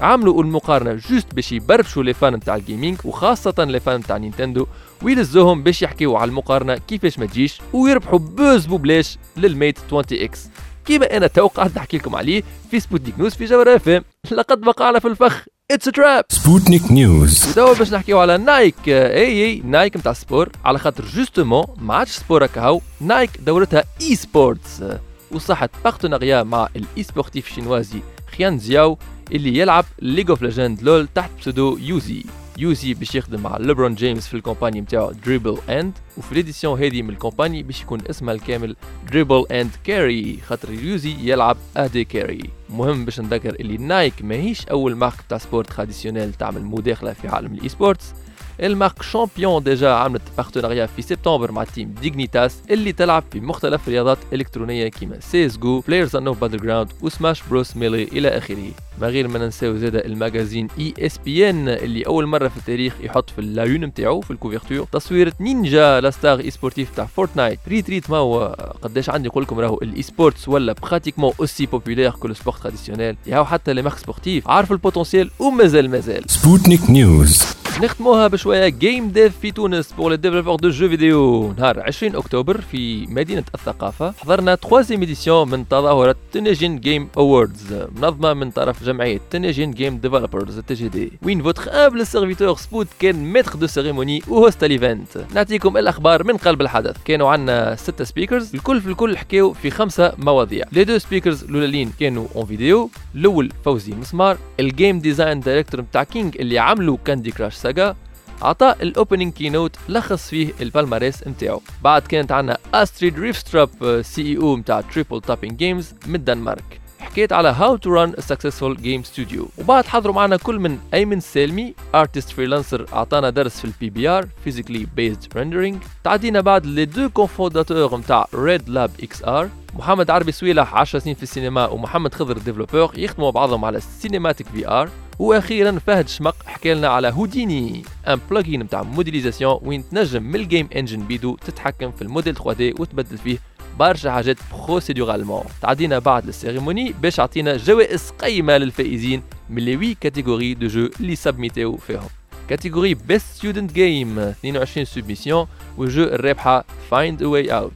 عملوا 0.00 0.42
المقارنة 0.42 0.94
juste 0.94 1.34
باش 1.34 1.52
يبربشوا 1.52 2.02
les 2.02 2.14
fans 2.14 2.34
نتاع 2.34 2.56
ال 2.56 2.62
gaming 2.62 2.98
وخاصة 3.04 3.54
les 3.58 3.80
fans 3.80 4.00
نتاع 4.00 4.16
Nintendo 4.16 4.66
ويلزوهم 5.02 5.62
باش 5.62 5.82
يحكيوا 5.82 6.18
على 6.18 6.28
المقارنة 6.28 6.76
كيفاش 6.76 7.18
ما 7.18 7.26
تجيش 7.26 7.60
ويربحوا 7.72 8.18
buzz 8.18 8.66
بوبلاش 8.66 9.18
لل 9.36 9.50
Mate 9.50 9.78
20 9.86 10.04
X 10.12 10.48
كيما 10.84 11.16
أنا 11.16 11.26
تو 11.26 11.48
نحكي 11.76 11.96
لكم 11.96 12.16
عليه 12.16 12.42
في 12.70 12.80
سبوتنيك 12.80 13.18
نيوز 13.18 13.34
في 13.34 13.44
جوهر 13.44 13.76
اف 13.76 14.02
لقد 14.30 14.66
وقعنا 14.66 14.98
في 14.98 15.08
الفخ. 15.08 15.44
اتس 15.70 15.84
تراب 15.84 16.24
Sputnik 16.34 16.90
News. 16.90 17.48
ودوا 17.48 17.74
باش 17.74 17.92
نحكيو 17.92 18.20
على 18.20 18.38
نايك 18.38 18.74
اي 18.88 19.44
اي 19.44 19.62
نايك 19.64 19.96
نتاع 19.96 20.12
سبور 20.12 20.48
على 20.64 20.78
خاطر 20.78 21.04
جوستومون 21.04 21.64
ما 21.78 21.94
عادش 21.94 22.10
سبور 22.10 22.44
هكاهو 22.44 22.80
نايك 23.00 23.30
دورتها 23.40 23.84
اي 24.00 24.16
سبورتس 24.16 24.84
وصحت 25.30 25.70
بارتناريا 25.84 26.42
مع 26.42 26.68
الاي 26.76 27.02
سبورتيف 27.02 27.54
شينوازي 27.54 28.00
خيان 28.36 28.58
زياو 28.58 28.98
اللي 29.32 29.58
يلعب 29.58 29.84
ليج 29.98 30.30
اوف 30.30 30.42
ليجند 30.42 30.82
لول 30.82 31.08
تحت 31.14 31.30
بسودو 31.40 31.78
يوزي. 31.80 32.24
يوزي 32.58 32.94
باش 32.94 33.14
يخدم 33.14 33.40
مع 33.40 33.56
ليبرون 33.56 33.94
جيمس 33.94 34.26
في 34.28 34.34
الكومباني 34.34 34.80
نتاعو 34.80 35.10
دريبل 35.10 35.58
اند 35.68 35.92
وفي 36.18 36.34
l'édition 36.34 36.78
هذه 36.82 37.02
من 37.02 37.10
ال 37.10 37.16
campagne 37.16 37.62
باش 37.62 37.82
يكون 37.82 38.00
اسمها 38.10 38.34
الكامل 38.34 38.76
Dribble 39.10 39.46
and 39.50 39.70
Carry 39.84 40.38
خاطر 40.46 40.72
Uzi 40.72 41.16
يلعب 41.20 41.56
AD 41.76 42.04
carry 42.04 42.50
مهم 42.70 43.04
باش 43.04 43.20
نذكر 43.20 43.54
اللي 43.60 43.76
Nike 43.76 44.14
ماهيش 44.22 44.66
أول 44.66 44.94
marque 44.94 45.14
تاع 45.28 45.38
sport 45.38 45.72
traditionnel 45.72 46.32
تعمل 46.34 46.64
مداخلة 46.64 47.12
في 47.12 47.28
عالم 47.28 47.54
ال 47.54 47.68
e-sports 47.68 48.14
ال 48.60 48.66
marque 48.66 49.02
Champion 49.02 49.62
déjà 49.62 49.90
عملت 49.90 50.22
partenariat 50.36 50.86
في 50.86 51.02
سبتمبر 51.02 51.52
مع 51.52 51.64
Team 51.64 51.94
Dignitas 52.02 52.56
اللي 52.70 52.92
تلعب 52.92 53.24
في 53.32 53.40
مختلف 53.40 53.88
الرياضات 53.88 54.18
الالكترونيه 54.32 54.88
كيما 54.88 55.20
CS:GO 55.20 55.80
PlayerUnknown's 55.80 56.32
Battlegrounds 56.32 56.88
و 57.02 57.09
Smash 57.09 57.42
Bros 57.50 57.76
Melee 57.76 58.02
إلى 58.02 58.28
اخره 58.28 58.70
ما 59.00 59.08
غير 59.08 59.28
ما 59.28 59.38
ننساو 59.38 59.76
زاده 59.76 59.98
ال 60.04 60.11
magazine 60.11 60.68
ESPN 60.78 61.68
اللي 61.68 62.06
اول 62.06 62.26
مره 62.26 62.48
في 62.48 62.56
التاريخ 62.56 62.94
يحط 63.00 63.30
في 63.30 63.38
ال 63.38 63.46
la 63.46 63.61
une 63.61 63.84
نتاعو 63.84 64.20
في 64.20 64.30
ال 64.30 64.35
couverture 64.35 64.86
تصويره 64.92 65.32
Ninja 65.40 66.00
la 66.00 66.10
star 66.10 66.40
e-sportive 66.40 66.90
تاع 66.96 67.04
Fortnite 67.04 67.58
ريت 67.68 67.90
ريت 67.90 68.10
ما 68.10 68.16
هو 68.16 68.56
قداش 68.82 69.10
عندي 69.10 69.28
نقول 69.28 69.42
لكم 69.42 69.60
راهو 69.60 69.78
ال 69.82 70.02
e-sports 70.02 70.48
ولا 70.48 70.72
pratiquement 70.72 71.32
aussi 71.40 71.66
populaire 71.66 72.10
que 72.10 72.28
le 72.28 72.34
sport 72.34 72.58
traditionnel 72.62 73.16
ياهو 73.26 73.44
حتى 73.44 73.72
les 73.72 73.82
marques 73.82 73.98
sportives 73.98 74.48
عارف 74.48 74.72
ال 74.72 74.78
potentiel 74.78 75.30
ومازال 75.38 75.90
مازال 75.90 76.24
Sputnik 76.30 76.88
News. 76.90 77.61
نختموها 77.80 78.28
بشوية. 78.28 78.68
game 78.68 79.08
dev 79.08 79.38
في 79.38 79.50
تونس 79.50 79.92
pour 79.92 80.10
les 80.10 80.16
développeurs 80.16 80.56
de 80.56 80.68
jeux 80.70 80.88
vidéo 80.88 81.52
نهار 81.58 81.80
20 81.80 82.16
أكتوبر 82.16 82.60
في 82.60 83.06
مدينة 83.06 83.44
الثقافة. 83.54 84.14
حضرنا 84.20 84.54
troisième 84.54 85.00
édition 85.00 85.50
من 85.50 85.68
تظاهرة 85.68 86.16
Tunisian 86.32 86.80
Game 86.80 87.08
Awards 87.16 87.86
منظمة 87.96 88.34
من 88.34 88.50
طرف 88.50 88.84
جمعية 88.84 89.20
Tunisian 89.30 89.70
Game 89.70 89.98
Developers 89.98 90.58
TGD 90.58 91.12
وين 91.22 91.42
votre 91.42 91.86
humble 91.86 92.06
serviteur 92.06 92.56
Spot 92.56 92.86
كان 92.98 93.32
maître 93.32 93.54
de 93.54 93.66
cérémonie 93.66 94.22
و 94.28 94.35
host 94.35 94.64
ال 94.64 94.71
event 94.71 95.08
نعطيكم 95.34 95.76
الأخبار 95.76 96.24
من 96.24 96.36
قلب 96.36 96.60
الحدث. 96.60 96.96
كانوا 97.04 97.30
عندنا 97.30 97.76
ستة 97.76 98.04
speakers 98.04 98.54
الكل 98.54 98.80
في 98.80 98.86
الكل 98.88 99.18
حكاو 99.18 99.52
في 99.52 99.70
خمسة 99.70 100.12
مواضيع. 100.18 100.64
les 100.72 100.84
deux 100.84 100.98
speakers 100.98 101.44
الأولين 101.44 101.92
كانوا 102.00 102.26
en 102.36 102.46
vidéo 102.46 102.90
الأول 103.14 103.52
فوزي 103.64 103.92
مسمار. 103.92 104.36
ال 104.60 104.68
game 104.68 104.98
design 104.98 105.40
director 105.40 105.80
نتاع 105.80 106.04
كينج 106.04 106.36
اللي 106.40 106.58
عملوا 106.58 106.96
كاندي 107.04 107.30
كراش 107.30 107.54
ساجا 107.62 107.96
عطى 108.42 108.74
ال 108.82 108.88
opening 108.88 109.32
keynote 109.32 109.76
لخص 109.88 110.28
فيه 110.28 110.52
ال 110.60 110.68
palmarès 110.68 111.28
نتاعو. 111.28 111.62
بعد 111.82 112.02
كانت 112.02 112.32
عندنا 112.32 112.58
استريد 112.74 113.18
ريفستروب 113.18 114.02
CEO 114.02 114.56
نتاع 114.56 114.80
تريبل 114.80 115.20
تابينج 115.20 115.56
جيمز 115.56 115.94
من 116.06 116.14
الدنمارك 116.14 116.80
حكيت 117.00 117.32
على 117.32 117.48
how 117.48 117.76
to 117.76 117.90
run 117.90 118.14
successful 118.18 118.76
game 118.76 119.02
studio 119.02 119.48
وبعد 119.58 119.86
حضروا 119.86 120.14
معنا 120.14 120.36
كل 120.36 120.58
من 120.58 120.78
أيمن 120.94 121.20
سالمي 121.20 121.74
artist 121.94 122.30
freelancer 122.30 122.86
أعطانا 122.92 123.30
درس 123.30 123.58
في 123.60 123.64
ال 123.64 123.90
PBR 123.90 124.28
physically 124.44 124.86
based 124.96 125.26
rendering 125.36 125.82
تعدينا 126.04 126.40
بعد 126.40 126.66
les 126.66 126.84
deux 126.84 127.08
cofondateurs 127.10 127.96
نتاع 127.98 128.26
ريد 128.34 128.68
لاب 128.68 128.90
XR 129.02 129.48
محمد 129.74 130.10
عربي 130.10 130.32
سويلح 130.32 130.74
10 130.74 130.98
سنين 130.98 131.14
في 131.14 131.22
السينما 131.22 131.66
ومحمد 131.66 132.14
خضر 132.14 132.38
développeur 132.38 132.98
يخدموا 132.98 133.30
بعضهم 133.30 133.64
على 133.64 133.78
السينماتيك 133.78 134.46
VR 134.46 134.88
وأخيرا 135.18 135.78
فهد 135.86 136.08
شمق 136.08 136.36
حكى 136.46 136.74
لنا 136.74 136.88
على 136.88 137.08
هوديني 137.08 137.82
un 138.08 138.20
plugin 138.30 138.48
نتاع 138.48 138.82
modélisation 138.82 139.58
وين 139.62 139.88
تنجم 139.88 140.22
من 140.22 140.34
ال 140.34 140.41
game 140.41 140.68
engine 140.76 141.00
بيدو 141.06 141.36
تتحكم 141.36 141.90
في 141.92 142.02
الموديل 142.02 142.34
3 142.34 142.52
دي 142.52 142.74
وتبدل 142.78 143.18
فيه 143.18 143.38
برشا 143.78 144.10
حاجات 144.10 144.36
procéduralement 144.52 145.44
تعدينا 145.62 145.98
بعد 145.98 146.28
ال 146.28 146.35
cérémonie 146.35 146.94
باش 147.02 147.20
عطينا 147.20 147.56
جوائز 147.56 148.10
قيمة 148.10 148.56
للفائزين 148.58 149.22
من 149.50 149.62
les 149.62 149.74
8 149.74 149.94
catégories 150.00 150.54
de 150.54 150.66
jeux 150.66 150.88
اللي 151.00 151.16
submitتيو 151.16 151.76
فيهم. 151.76 152.08
catégorie 152.48 152.94
best 152.94 153.26
student 153.34 153.72
game 153.72 154.18
22 154.18 154.84
soumissions 154.84 155.46
والجو 155.78 156.02
الرابحة 156.02 156.64
فايند 156.90 157.22
ا 157.22 157.26
واي 157.26 157.50
اوت 157.50 157.72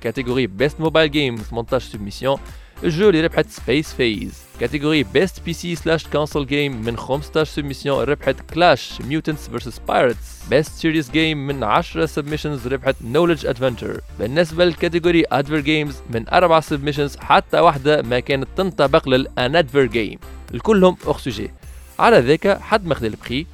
كاتيجوري 0.00 0.46
بيست 0.46 0.80
موبايل 0.80 1.10
جيم 1.10 1.36
18 1.36 1.88
سبميسيون 1.92 2.38
الجو 2.84 3.08
اللي 3.08 3.20
ربحت 3.20 3.50
سبيس 3.50 3.92
فيز 3.92 4.32
كاتيجوري 4.60 5.02
بيست 5.02 5.40
بي 5.44 5.52
سي 5.52 5.74
سلاش 5.74 6.06
كونسول 6.06 6.46
جيم 6.46 6.84
من 6.84 6.96
15 6.96 7.50
سبميسيون 7.50 8.04
ربحت 8.04 8.36
كلاش 8.54 9.00
ميوتنتس 9.00 9.48
فيرسس 9.48 9.78
بايرتس 9.78 10.42
بيست 10.50 10.72
سيريس 10.72 11.10
جيم 11.10 11.46
من 11.46 11.64
10 11.64 12.06
سبميشنز 12.06 12.68
ربحت 12.68 12.96
نولج 13.04 13.46
ادفنتشر 13.46 14.00
بالنسبة 14.18 14.64
للكاتيجوري 14.64 15.24
ادفر 15.32 15.60
جيمز 15.60 15.94
من 16.10 16.28
4 16.28 16.60
سبميشنز 16.60 17.16
حتى 17.16 17.60
واحدة 17.60 18.02
ما 18.02 18.20
كانت 18.20 18.48
تنطبق 18.56 19.08
للانادفر 19.08 19.84
جيم 19.84 20.18
الكلهم 20.54 20.96
اور 21.06 21.18
سوجي 21.18 21.50
على 21.98 22.18
ذاك 22.18 22.60
حد 22.60 22.86
ماخذ 22.86 23.04
البخي 23.04 23.46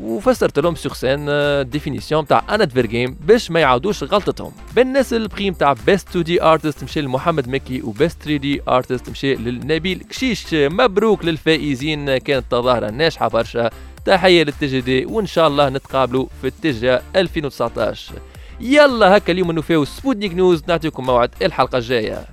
وفسرت 0.00 0.58
لهم 0.58 0.74
sur 0.74 0.94
scène 0.94 1.26
définition 1.70 2.26
تاع 2.26 2.44
un 2.50 2.60
advergame 2.60 3.16
باش 3.20 3.50
ما 3.50 3.60
يعاودوش 3.60 4.02
غلطتهم. 4.04 4.52
بالناس 4.76 5.12
البخي 5.12 5.50
تاع 5.50 5.74
best 5.86 6.08
2D 6.08 6.42
artist 6.42 6.84
مشي 6.84 7.00
لمحمد 7.00 7.48
مكي 7.48 7.82
و 7.82 8.16
best 8.22 8.36
3D 8.36 8.60
artist 8.68 9.10
مشي 9.10 9.34
للنبيل 9.34 10.02
كشيش. 10.10 10.46
مبروك 10.52 11.24
للفائزين 11.24 12.18
كانت 12.18 12.44
تظاهره 12.50 12.90
ناجحة 12.90 13.28
برشا. 13.28 13.70
تحية 14.04 14.42
لل 14.42 14.66
TGD 14.66 15.06
وإن 15.06 15.26
شاء 15.26 15.48
الله 15.48 15.68
نتقابلوا 15.68 16.26
في 16.40 16.46
ال 16.46 16.60
TGA 16.60 17.02
2019 17.16 18.12
يلا 18.60 19.16
هكا 19.16 19.32
اليوم 19.32 19.52
نوفيو 19.52 19.84
سبوتنيك 19.84 20.34
نيوز 20.34 20.62
نعطيكم 20.68 21.06
موعد 21.06 21.30
الحلقة 21.42 21.78
الجاية. 21.78 22.24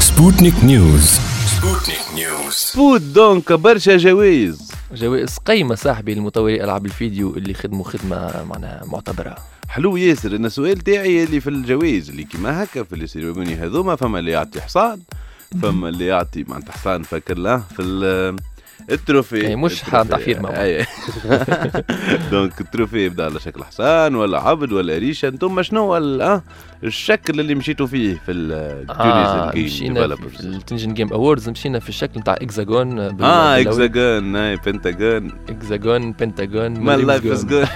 Sputnik 0.00 0.56
News. 0.62 1.06
Sputnik 1.56 2.18
News. 2.18 2.50
سبوت 2.50 3.00
دونك 3.00 3.52
برشا 3.52 3.96
جوائز. 3.96 4.65
جوائز 4.92 5.38
قيمة 5.38 5.74
صاحبي 5.74 6.14
لمطوري 6.14 6.64
ألعاب 6.64 6.86
الفيديو 6.86 7.36
اللي 7.36 7.54
خدموا 7.54 7.84
خدمة 7.84 8.44
معناها 8.44 8.84
معتبرة. 8.84 9.36
حلو 9.68 9.96
ياسر 9.96 10.36
أنا 10.36 10.46
السؤال 10.46 10.78
تاعي 10.78 11.24
اللي 11.24 11.40
في 11.40 11.50
الجوائز 11.50 12.10
اللي 12.10 12.24
كيما 12.24 12.62
هكا 12.64 12.82
في 12.82 12.94
السيريموني 12.94 13.54
هذوما 13.54 13.96
فما 13.96 14.18
اللي 14.18 14.30
يعطي 14.30 14.60
حصان 14.60 15.00
فما 15.62 15.88
اللي 15.88 16.06
يعطي 16.06 16.44
معناتها 16.48 16.72
حصان 16.72 17.02
فاكر 17.02 17.38
له 17.38 17.58
في 17.76 17.82
التروفي 18.90 19.46
أي 19.46 19.56
مش 19.56 19.80
تعفير 19.80 20.42
معه. 20.42 20.50
أي. 20.62 20.86
دونك 22.30 22.60
التروفي 22.60 23.04
يبدأ 23.04 23.24
على 23.24 23.40
شكل 23.40 23.64
حصان 23.64 24.14
ولا 24.14 24.40
عبد 24.40 24.72
ولا 24.72 24.98
ريشه 24.98 25.28
أنتم 25.28 25.62
شنو 25.62 25.80
هو 25.80 25.96
آه، 25.96 26.42
الشكل 26.84 27.40
اللي 27.40 27.54
مشيتوا 27.54 27.86
فيه 27.86 28.14
في 28.26 28.32
التونس 28.32 29.00
آه 29.00 29.50
جيم 29.54 29.94
ديفلوبرز 29.94 30.46
التنجن 30.46 30.94
جيم 30.94 31.12
اووردز 31.12 31.48
مشينا 31.48 31.78
في 31.78 31.88
الشكل 31.88 32.20
نتاع 32.20 32.34
اكزاجون 32.34 32.98
آه 32.98 33.60
اكزاجون 33.60 34.36
اي 34.36 34.56
بنتاجون 34.56 35.32
اكزاجون 35.48 36.12
بنتاجون 36.12 36.80
ما 36.80 36.96
لايف 36.96 37.26
از 37.26 37.44
جود 37.46 37.66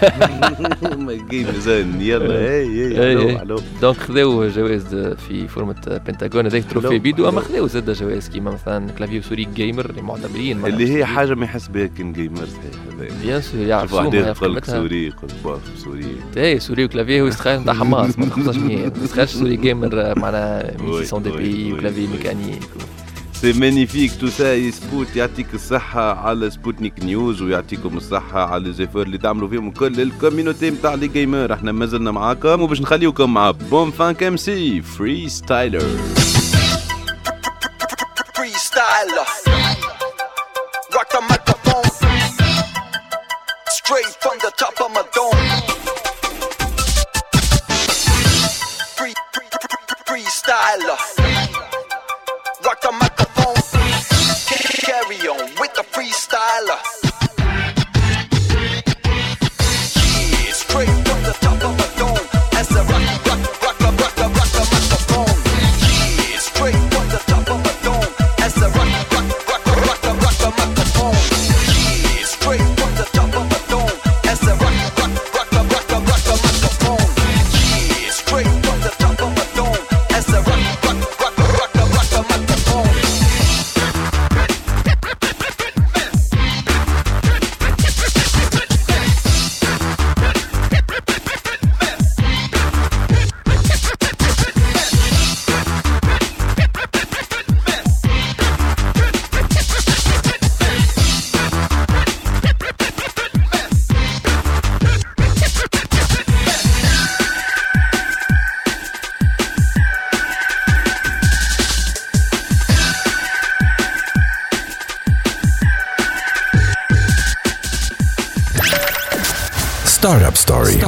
ما 0.99 1.12
جيم 1.31 1.46
زين 1.59 2.01
يلا 2.01 2.38
اي 2.38 3.11
اي 3.11 3.37
دونك 3.81 3.96
خذاو 3.96 4.49
جوائز 4.49 4.94
في 5.29 5.49
فورمة 5.49 6.01
بنتاجون 6.07 6.46
هذاك 6.46 6.64
تروفي 6.70 6.99
بيدو. 6.99 7.29
أما. 7.29 7.40
خذاو 7.40 7.66
زاد 7.66 7.90
جوائز 7.90 8.29
كيما 8.29 8.51
مثلا 8.51 8.90
كلافي 8.90 9.18
وسوري 9.18 9.49
جيمر 9.55 9.90
اللي 9.90 10.03
معتبرين 10.03 10.66
اللي 10.66 10.94
هي 10.94 11.00
مش- 11.05 11.09
حاجة 11.09 11.35
ما 11.35 11.45
يحس 11.45 11.69
بها 11.69 11.87
كان 11.87 12.13
جيمر 12.13 12.37
صحيح 12.47 12.83
هذا 12.99 13.09
بيان 13.23 13.43
سور 13.43 13.61
يعرف 13.61 13.93
واحد 13.93 14.15
يقول 14.15 14.55
لك 14.57 14.65
سوري 14.65 15.07
يقول 15.07 15.31
باف 15.45 15.61
سوري. 15.85 16.17
اي 16.37 16.61
سوري 16.61 16.85
وكلافي 16.85 17.21
هو 17.21 17.27
يستخدم 17.27 17.63
نتاع 17.63 17.75
حماس 17.75 18.19
ما 18.19 18.31
مية 18.53 18.85
ما 18.85 18.89
تسخرش 18.89 19.31
سوري 19.31 19.57
جيمر 19.57 20.19
معناها 20.19 20.81
وي، 20.83 21.01
1600 21.01 21.37
دي 21.37 21.49
بي 21.67 21.73
وكلافي. 21.73 22.07
ميكانيك 22.07 22.63
سي 23.33 23.53
مانيفيك 23.53 24.13
تو 24.21 24.27
سا 24.27 24.71
سبوت 24.71 25.17
يعطيك 25.17 25.47
الصحة 25.55 26.29
على 26.29 26.51
سبوتنيك 26.51 27.05
نيوز 27.05 27.43
ويعطيكم 27.43 27.97
الصحة 27.97 28.45
على 28.53 28.69
الزيفور 28.69 29.03
اللي 29.03 29.19
تعملوا 29.19 29.49
فيهم 29.49 29.71
كل 29.71 30.01
الكوميونيتي 30.01 30.71
نتاع 30.71 30.95
لي 30.95 31.09
جيمر 31.09 31.53
إحنا 31.53 31.73
مازلنا 31.73 32.11
معاكم 32.11 32.63
وباش 32.63 32.81
نخليوكم 32.81 33.35
مع 33.35 33.51
بوم 33.51 33.91
فان 33.91 34.13
كام 34.15 34.37
سي 34.37 34.83
فري 34.83 35.29
ستايلر 35.29 35.83
freestyler. 38.37 39.29
Rock 39.47 39.50
Armageddon. 45.01 45.50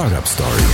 Story. 0.03 0.65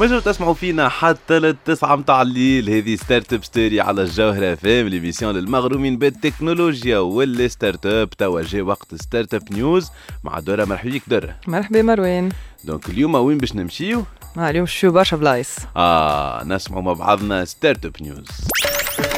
ما 0.00 0.20
تسمعوا 0.20 0.54
فينا 0.54 0.88
حتى 0.88 1.38
للتسعة 1.38 1.96
متاع 1.96 2.22
الليل 2.22 2.70
هذه 2.70 2.96
Startup 2.96 3.44
Story 3.44 3.80
على 3.80 4.02
الجوهرة 4.02 4.54
FM 4.54 4.88
l'émission 4.88 5.34
للمغرومين 5.34 5.98
بالتكنولوجيا 5.98 6.98
ول 6.98 7.48
les 7.48 7.86
startups 7.86 8.10
توا 8.10 8.42
جا 8.42 8.62
وقت 8.62 8.94
Startup 8.94 9.42
News 9.52 9.90
مع 10.24 10.38
دورة 10.38 10.64
مرحبا 10.64 10.90
بيك 10.90 11.02
دورة 11.06 11.36
مرحبا 11.46 11.82
مروان 11.82 12.28
donc 12.64 12.88
اليوم 12.88 13.14
وين 13.14 13.38
باش 13.38 13.54
نمشيو؟ 13.54 14.04
آه 14.38 14.50
اليوم 14.50 14.66
شو 14.66 14.90
برشا 14.90 15.16
بلايص 15.16 15.56
آه 15.76 16.44
نسمعوا 16.44 16.82
مع 16.82 16.92
بعضنا 16.92 17.44
Startup 17.44 17.92
News 18.00 18.26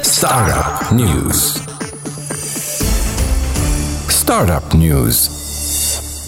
Startup 0.02 0.92
News. 0.92 1.40
Startup 4.20 4.74
News. 4.74 5.30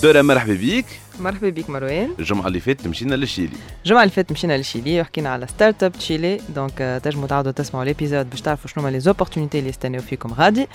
دورة 0.03 0.23
مرحبا 0.23 0.55
بيك 0.55 0.87
مرحبا 1.21 1.49
بك 1.49 1.71
مروان. 1.71 2.09
الجمعة 2.19 2.47
اللي 2.47 2.61
فاتت 2.61 2.87
مشينا 2.87 3.15
للشيلي. 3.15 3.57
الجمعة 3.85 4.03
اللي 4.03 4.13
فاتت 4.13 4.33
مشينا 4.33 4.59
لشيلي 4.59 5.01
وحكينا 5.01 5.29
على 5.29 5.47
Startup 5.47 5.93
تشيلي 5.93 6.41
donc 6.55 7.01
تنجموا 7.05 7.27
تعاودوا 7.27 7.53
تسمعوا 7.53 7.85
l'épisode 7.85 8.31
باش 8.31 8.41
تعرفوا 8.41 8.71
شنو 8.71 8.83
هما 8.83 8.91
les 8.91 9.01
opportunités 9.01 9.59
اللي 9.59 9.71
يستناو 9.71 10.03
فيكم 10.03 10.33
غادي. 10.33 10.67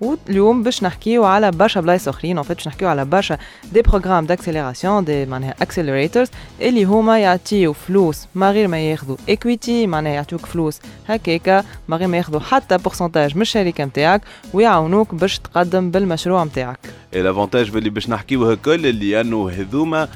واليوم 0.00 0.62
باش 0.62 0.82
نحكيو 0.82 1.24
على 1.24 1.50
برشا 1.50 1.80
بلايص 1.80 2.08
أخرين. 2.08 2.38
on 2.38 2.46
باش 2.48 2.68
نحكيو 2.68 2.88
على 2.88 3.04
برشا 3.04 3.38
des 3.72 3.82
programmes 3.82 4.26
d'accélération 4.26 5.04
des 5.04 5.26
معناها 5.26 5.54
accelerators 5.62 6.28
اللي 6.60 6.84
هما 6.84 7.18
يعطيو 7.18 7.72
فلوس 7.72 8.26
ما 8.34 8.50
غير 8.50 8.68
ما 8.68 8.90
ياخذوا 8.90 9.16
equity 9.28 9.86
معناها 9.86 10.12
يعطيوك 10.12 10.46
فلوس 10.46 10.80
هكاكا 11.08 11.64
ما 11.88 11.96
غير 11.96 12.08
ما 12.08 12.16
ياخذوا 12.16 12.40
حتى 12.40 12.78
pourcentage 12.78 13.36
من 13.36 13.42
الشركة 13.42 13.84
نتاعك 13.84 14.22
ويعاونوك 14.52 15.14
باش 15.14 15.38
تقدم 15.38 15.90
بالمشروع 15.90 16.44
نتاعك 16.44 16.78
l'avantage 17.14 17.76
اللي 17.76 17.90
باش 17.90 18.08
نحكيوه 18.08 18.52
الكل 18.52 18.86
اللي 18.86 19.20
أنه 19.20 19.50
هذوما 19.50 20.08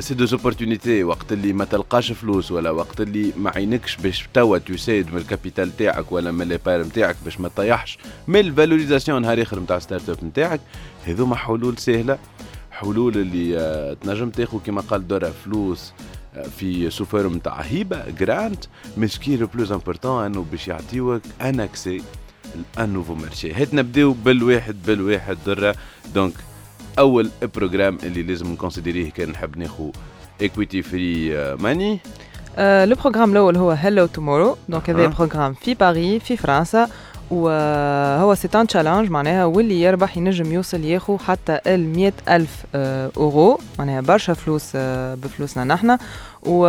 c'est 0.00 0.14
des 0.14 0.24
opportunités 0.24 1.04
وقت 1.04 1.32
اللي 1.32 1.52
ما 1.52 1.64
تلقاش 1.64 2.12
فلوس 2.12 2.52
ولا 2.52 2.70
وقت 2.70 3.00
اللي 3.00 3.32
ما 3.36 3.52
عينكش 3.56 3.96
باش 3.96 4.28
توا 4.34 4.58
تساعد 4.58 5.06
من 5.12 5.18
ال 5.18 5.25
capital 5.25 5.76
تاعك 5.76 6.12
ولا 6.12 6.30
من 6.30 6.48
les 6.48 6.61
parts 6.61 6.82
نتاعك 6.82 7.16
باش 7.24 7.40
ما 7.40 7.48
تطيحش 7.48 7.98
من 8.28 8.40
ال 8.40 8.46
valorisation 8.46 9.22
نهار 9.22 9.42
آخر 9.42 9.60
نتاع 9.60 9.78
startup 9.78 10.24
نتاعك 10.24 10.60
هذوما 11.04 11.36
حلول 11.36 11.78
سهلة. 11.78 12.18
حلول 12.70 13.16
اللي 13.16 13.58
آه، 13.58 13.94
تنجم 13.94 14.30
تاخذ 14.30 14.58
كما 14.58 14.80
قال 14.80 15.08
دورة 15.08 15.32
فلوس 15.44 15.92
آه، 16.34 16.42
في 16.42 16.90
سوفر 16.90 17.28
نتاع 17.28 17.60
هيبة 17.60 18.10
grant 18.10 18.64
mais 18.96 19.10
ce 19.10 19.17
qui 19.17 19.27
est 19.27 19.38
le 19.38 19.46
plus 19.46 19.72
important 19.72 20.24
انه 20.24 20.46
باش 20.50 20.68
يعطيوك 20.68 21.22
un 21.40 21.60
accès 21.60 22.02
à 22.78 22.83
un 22.83 22.92
nouveau 22.92 23.14
marché 23.14 23.52
هات 23.52 23.74
نبداو 23.74 24.12
بالواحد 24.12 24.76
بالواحد 24.86 25.36
درة. 25.46 25.74
donc 26.14 26.32
أول 26.98 27.30
programme 27.54 27.98
اللي 28.02 28.22
لازم 28.22 28.52
نconsidérerيه 28.52 29.10
كان 29.10 29.30
نحب 29.30 29.58
ناخو. 29.58 29.90
equity 30.40 30.82
free 30.82 31.30
money 31.56 31.98
le 32.58 32.96
programme 33.02 33.32
الأول 33.32 33.56
هو 33.56 33.70
Hello 33.70 34.06
Tomorrow 34.06 34.56
donc 34.68 34.90
هذا 34.90 35.04
أها. 35.04 35.08
programme 35.08 35.54
في 35.54 35.74
باريس 35.74 36.22
في 36.22 36.36
فرنسا 36.36 36.88
وهو 37.30 38.34
c'est 38.34 38.48
un 38.54 38.66
challenge 38.66 39.10
معناها 39.10 39.44
واللي 39.44 39.82
يربح 39.82 40.16
ينجم 40.16 40.52
يوصل 40.52 40.84
ياخو 40.84 41.18
حتى 41.18 41.60
ال 41.66 41.92
100 41.96 42.12
ألف 42.28 42.64
آه، 42.74 43.10
أورو. 43.16 43.58
معناها 43.78 44.00
برشا 44.00 44.34
فلوس 44.34 44.72
آه، 44.74 45.14
بفلوسنا 45.14 45.64
نحنا 45.64 45.98
و 46.46 46.66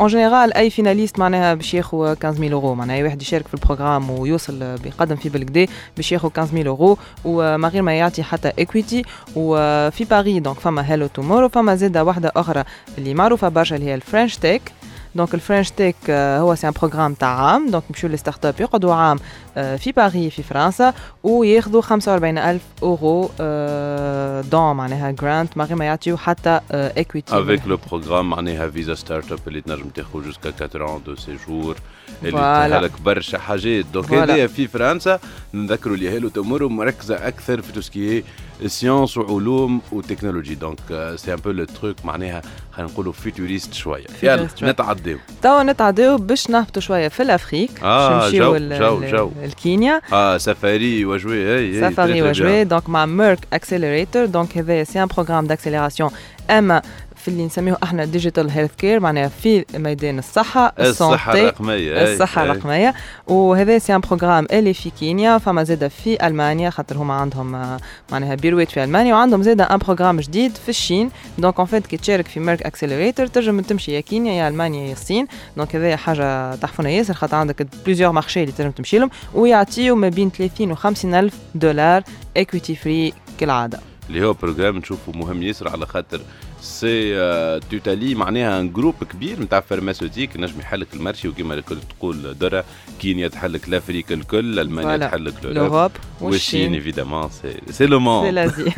en 0.00 0.08
général 0.08 0.54
أي 0.54 0.70
finaliste 0.70 1.18
معناها 1.18 1.54
باش 1.54 1.74
ياخو 1.74 2.14
15000 2.14 2.52
أورو. 2.52 2.74
معناها 2.74 2.96
اي 2.96 3.02
واحد 3.02 3.22
يشارك 3.22 3.46
في 3.48 3.54
ال 3.54 3.60
programme 3.60 4.10
ويوصل 4.10 4.76
بيقدم 4.84 5.16
فيه 5.16 5.30
بالكدا 5.30 5.66
باش 5.96 6.12
ياخو 6.12 6.30
15000 6.36 6.66
أورو. 6.66 6.98
وما 7.24 7.68
غير 7.68 7.82
ما 7.82 7.98
يعطي 7.98 8.22
حتى 8.22 8.52
equity 8.58 9.02
وفي 9.36 10.04
باريس 10.04 10.42
donc 10.42 10.60
فما 10.60 10.82
Hello 10.82 11.06
Tomorrow 11.06 11.48
فما 11.48 11.74
زاده 11.74 12.04
واحدة 12.04 12.32
أخرى 12.36 12.64
اللي 12.98 13.14
معروفة 13.14 13.48
برشا 13.48 13.76
اللي 13.76 13.86
هي 13.86 13.94
ال 13.94 14.00
French 14.00 14.36
Tech 14.36 14.77
donc 15.18 15.34
ال 15.34 15.39
French 15.39 15.70
Tech 15.70 15.96
آه، 16.10 16.38
هو 16.38 16.54
c'est 16.54 16.68
un 16.68 16.72
programme 16.72 17.14
تاع 17.14 17.28
عام 17.28 17.70
donc 17.70 17.84
يمشيو 17.90 18.10
les 18.10 18.16
startups 18.16 18.54
يقعدوا 18.60 18.94
عام 18.94 19.18
آه، 19.56 19.76
في 19.76 19.92
باريس 19.92 20.34
في 20.34 20.42
فرنسا 20.42 20.94
وياخذوا 21.22 21.80
45000 21.80 22.60
اورو 22.82 23.30
آه، 23.40 24.40
donc 24.40 24.76
معناها 24.76 25.10
grant 25.10 25.56
ما 25.56 25.64
غير 25.64 25.76
ما 25.76 25.84
يعطيو 25.84 26.16
حتى 26.16 26.60
equity 26.70 27.40
avec 27.40 27.66
le 27.66 27.78
programme 27.90 28.30
معناها 28.30 28.70
visa 28.70 28.94
startup 28.94 29.38
اللي 29.48 29.60
تنجم 29.60 29.88
تاخذ 29.88 30.24
jusqu'à 30.24 30.52
4 30.74 30.98
ans 30.98 31.06
de 31.06 31.16
séjour 31.16 31.76
اللي. 32.22 32.32
تسهلك 32.32 33.00
برشا 33.00 33.38
حاجات 33.38 33.84
donc. 33.84 34.12
هذايا 34.12 34.46
في 34.46 34.66
فرنسا 34.68 35.20
نذكروا 35.54 35.94
اللي 35.94 36.16
Hello 36.16 36.28
Tomorrow 36.28 36.68
مركزه 36.68 37.28
أكثر 37.28 37.62
في 37.62 37.72
tout 37.72 37.95
ce 37.95 38.07
qui 38.07 38.24
est 38.66 38.81
science 38.81 39.16
وعلوم 39.18 39.80
و 39.92 39.97
technologie 39.97 40.54
donc 40.54 40.78
c'est 41.16 41.32
un 41.34 41.36
peu 41.38 41.50
le 41.50 41.64
truc 41.64 41.96
معناها 42.04 42.42
خلينا 42.72 42.92
نقولوا 42.92 43.12
futuriste 43.12 43.74
شوية 43.74 44.04
يلا. 44.22 44.48
نتعداو 44.62 45.16
توا 45.42 45.62
نتعداو 45.62 46.16
باش 46.16 46.50
نهبطوا 46.50 46.82
شوية 46.82 47.08
في 47.08 47.22
l'Afrique 47.22 47.70
آه، 47.84 48.30
جو- 48.30 48.58
جو- 48.58 49.00
جو. 49.10 49.30
الكينيا 49.44 50.00
آه 50.12 50.38
سفاري 50.38 51.04
وجوي 51.04 51.58
اي 51.58 51.74
اي 51.74 51.80
سافاري 51.80 52.22
وجوي 52.22 52.64
donc 52.64 52.88
مع 52.88 53.06
Merck 53.06 53.38
Accelerator 53.52 54.24
donc 54.26 54.58
هذا 54.58 54.84
c'est 54.84 55.02
un 55.02 55.06
programme 55.06 55.46
d'accélération 55.46 56.10
اما 56.50 56.82
في 57.18 57.28
اللي 57.28 57.46
نسميه 57.46 57.76
إحنا 57.82 58.04
digital 58.04 58.50
health 58.50 58.74
care 58.74 59.00
معناها 59.00 59.28
في 59.28 59.64
ميدان 59.74 60.18
الصحة 60.18 60.72
الصحة 60.80 61.32
الرقمية 61.32 62.00
أي. 62.00 62.52
الرقمية. 62.52 62.94
وهذا 63.26 63.78
c'est 63.78 63.94
un 63.94 64.00
programme 64.00 64.46
اللي 64.52 64.74
في 64.74 64.90
كينيا 64.90 65.38
فما 65.38 65.64
زادة 65.64 65.88
في 65.88 66.26
ألمانيا 66.26 66.70
خاطر 66.70 66.96
هما 66.96 67.14
عندهم 67.14 67.54
آه، 67.54 67.76
معناها 68.12 68.34
بيروات 68.34 68.70
في 68.70 68.84
ألمانيا 68.84 69.14
وعندهم 69.14 69.42
زادة 69.42 69.64
un 69.64 69.78
programme 69.78 70.20
جديد 70.20 70.56
في 70.56 70.68
الصين 70.68 71.10
donc 71.38 71.56
en 71.58 71.66
fait 71.66 71.86
qui 71.86 71.96
تشارك 71.96 72.26
في 72.26 72.40
Merck 72.40 72.62
Accelerator 72.62 73.26
تنجم 73.26 73.60
تمشي 73.60 73.92
يا 73.92 74.00
كينيا 74.00 74.32
يا 74.32 74.48
ألمانيا 74.48 74.86
يا 74.86 74.92
الصين. 74.92 75.26
donc 75.56 75.76
هذا 75.76 75.96
حاجة 75.96 76.54
تحفنا 76.54 76.90
ياسر 76.90 77.14
خاطر 77.14 77.36
عندك 77.36 77.66
plusieurs 77.86 78.12
marchés 78.12 78.40
اللي 78.42 78.52
تنجم 78.52 78.70
تمشي 78.70 78.98
لهم 78.98 79.10
ويعطيو 79.34 79.96
ما 79.96 80.08
بين 80.08 80.30
30 80.30 80.72
و 80.72 80.74
50 80.74 81.14
ألف 81.14 81.34
دولار 81.54 82.02
equity 82.36 82.76
free 82.76 83.12
كالعادة. 83.40 83.80
اللي 84.08 84.26
هو 84.26 84.32
programme 84.32 84.76
نشوفه 84.76 85.12
مهم 85.12 85.42
ياسر 85.42 85.68
على 85.68 85.86
خاطر 85.86 86.20
c'est 86.60 87.16
آه، 87.18 87.60
توتالي 87.70 88.14
معناها 88.14 88.60
un 88.60 88.72
groupe 88.72 88.94
كبير 89.12 89.40
نتاع 89.40 89.60
pharmaceutique 89.60 90.36
نجم 90.36 90.60
يحلك 90.60 90.86
ال 90.94 90.99
marché 90.99 91.28
وكما 91.28 91.54
الكل 91.54 91.76
تقول 91.98 92.34
درا 92.38 92.64
كينيا 93.00 93.28
تحلك 93.28 93.68
l'Afrique 93.68 94.12
الكل 94.12 94.58
ألمانيا 94.60 94.98
Voilà. 94.98 95.10
تحلك 95.10 95.34
l'Europe 95.44 95.90
والصين 96.20 96.74
évidemment 96.74 97.28
c'est 97.30 97.54
c'est 97.70 97.86
le 97.86 97.98
c'est 97.98 98.04
monde 98.04 98.26
l'Asie 98.34 98.72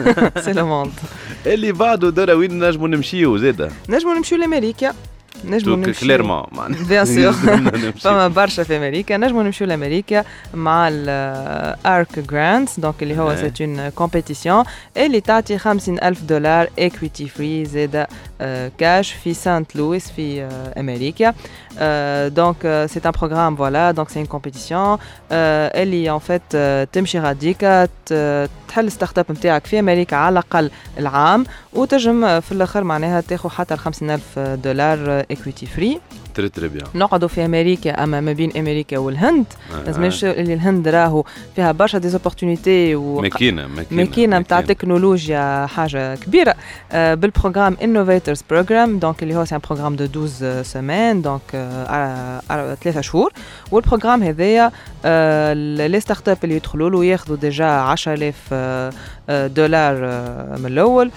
c'est 0.44 0.52
le 0.52 0.66
monde 0.66 0.92
اللي 1.46 1.72
بعده 1.72 2.10
درا 2.10 2.34
وين 2.34 2.64
نجموا 2.68 2.88
نمشيو 2.88 3.36
زاده 3.36 3.70
نجمو 3.88 4.12
نمشيو 4.12 4.38
لأمريكا. 4.38 4.94
نجموا 5.44 5.76
نمشيو. 5.76 5.94
clairement 5.94 6.42
bien 6.88 7.04
sûr. 7.04 7.32
فما 7.92 8.28
برشا 8.28 8.62
في 8.62 8.76
أمريكا. 8.76 9.16
نجموا 9.16 9.42
نمشيو 9.42 9.66
لأمريكا 9.66 10.24
مع 10.54 10.88
ال 10.92 11.17
Arch 11.17 12.18
Grants 12.18 12.80
donc 12.80 13.02
اللي 13.02 13.18
هو. 13.18 13.36
c'est 13.36 13.60
une 13.60 13.88
compétition 13.88 14.64
اللي 14.96 15.20
تعطي 15.20 15.58
50 15.58 15.98
ألف 16.02 16.22
دولار 16.22 16.68
equity 16.78 17.28
free 17.28 17.64
زاده 17.64 18.08
كاش 18.78 19.12
في 19.12 19.34
سانت 19.34 19.76
لويس 19.76 20.10
في 20.10 20.48
آه، 21.78 22.28
أمريكا 22.28 22.28
دونك 22.28 22.86
سي 22.90 23.00
ان 23.00 23.10
بروغرام 23.10 23.56
فوالا 23.56 23.90
دونك 23.90 24.08
سي 24.08 24.18
اون 24.18 24.26
كومبيتيسيون 24.26 24.98
اللي 25.32 26.04
en 26.10 26.18
fait 26.18 26.56
تمشي 26.92 27.18
غاديكا 27.20 27.84
ت- 28.06 28.48
تحل 28.68 28.92
startup 28.92 29.26
نتاعك 29.32 29.66
في 29.66 29.78
أمريكا 29.78 30.16
على 30.16 30.32
الأقل 30.32 30.70
العام 30.98 31.44
وتجم 31.72 32.40
في 32.40 32.52
الآخر 32.52 32.84
معناها 32.84 33.20
تاخذ 33.20 33.48
حتى 33.50 33.74
ال 33.74 33.78
50 33.78 34.10
ألف 34.10 34.38
دولار 34.38 35.24
equity 35.30 35.66
free 35.66 36.00
très 36.34 36.48
très 36.48 36.68
bien. 36.68 36.86
نقعدوا 36.94 37.28
في 37.28 37.44
أمريكا 37.44 38.04
أما 38.04 38.20
ما 38.20 38.32
بين 38.32 38.56
أمريكا 38.56 38.98
والهند 38.98 39.46
آه. 39.74 39.82
لازم 39.84 40.04
نمشيو 40.04 40.30
اللي 40.30 40.54
الهند 40.54 40.88
راهو 40.88 41.24
فيها 41.56 41.72
برشا 41.72 41.98
des 41.98 42.17
opportunités 42.17 42.94
و 42.94 43.20
ماكينة 43.20 43.68
ماكينة 43.90 44.38
نتاع 44.38 44.60
تكنولوجيا 44.60 45.66
حاجة 45.66 46.14
كبيرة. 46.14 46.54
آه، 46.92 47.14
بال 47.14 47.25
programme 47.25 47.76
Innovators 47.82 48.44
Program 48.50 48.98
donc 48.98 49.22
اللي 49.22 49.36
هو 49.36 49.44
c'est 49.44 49.54
un 49.54 49.60
programme 49.70 49.96
de 49.96 50.04
12 50.04 50.62
semaines 50.62 51.22
donc 51.22 51.40
آه، 51.54 52.74
ثلاثة 52.74 53.00
شهور. 53.00 53.32
وال 53.70 53.80
programme 53.80 54.22
هذايا 54.22 54.70
آه، 55.04 55.52
les 55.86 56.00
startups 56.00 56.38
اللي 56.44 56.56
يدخلوا 56.56 56.90
له 56.90 57.04
ياخذوا 57.04 57.36
déjà 57.36 57.64
10000 57.66 58.34
آه، 58.52 58.70
آه، 58.80 58.92
دولار 59.30 60.04
آه، 60.04 60.56
من 60.58 60.66
الأول. 60.66 61.10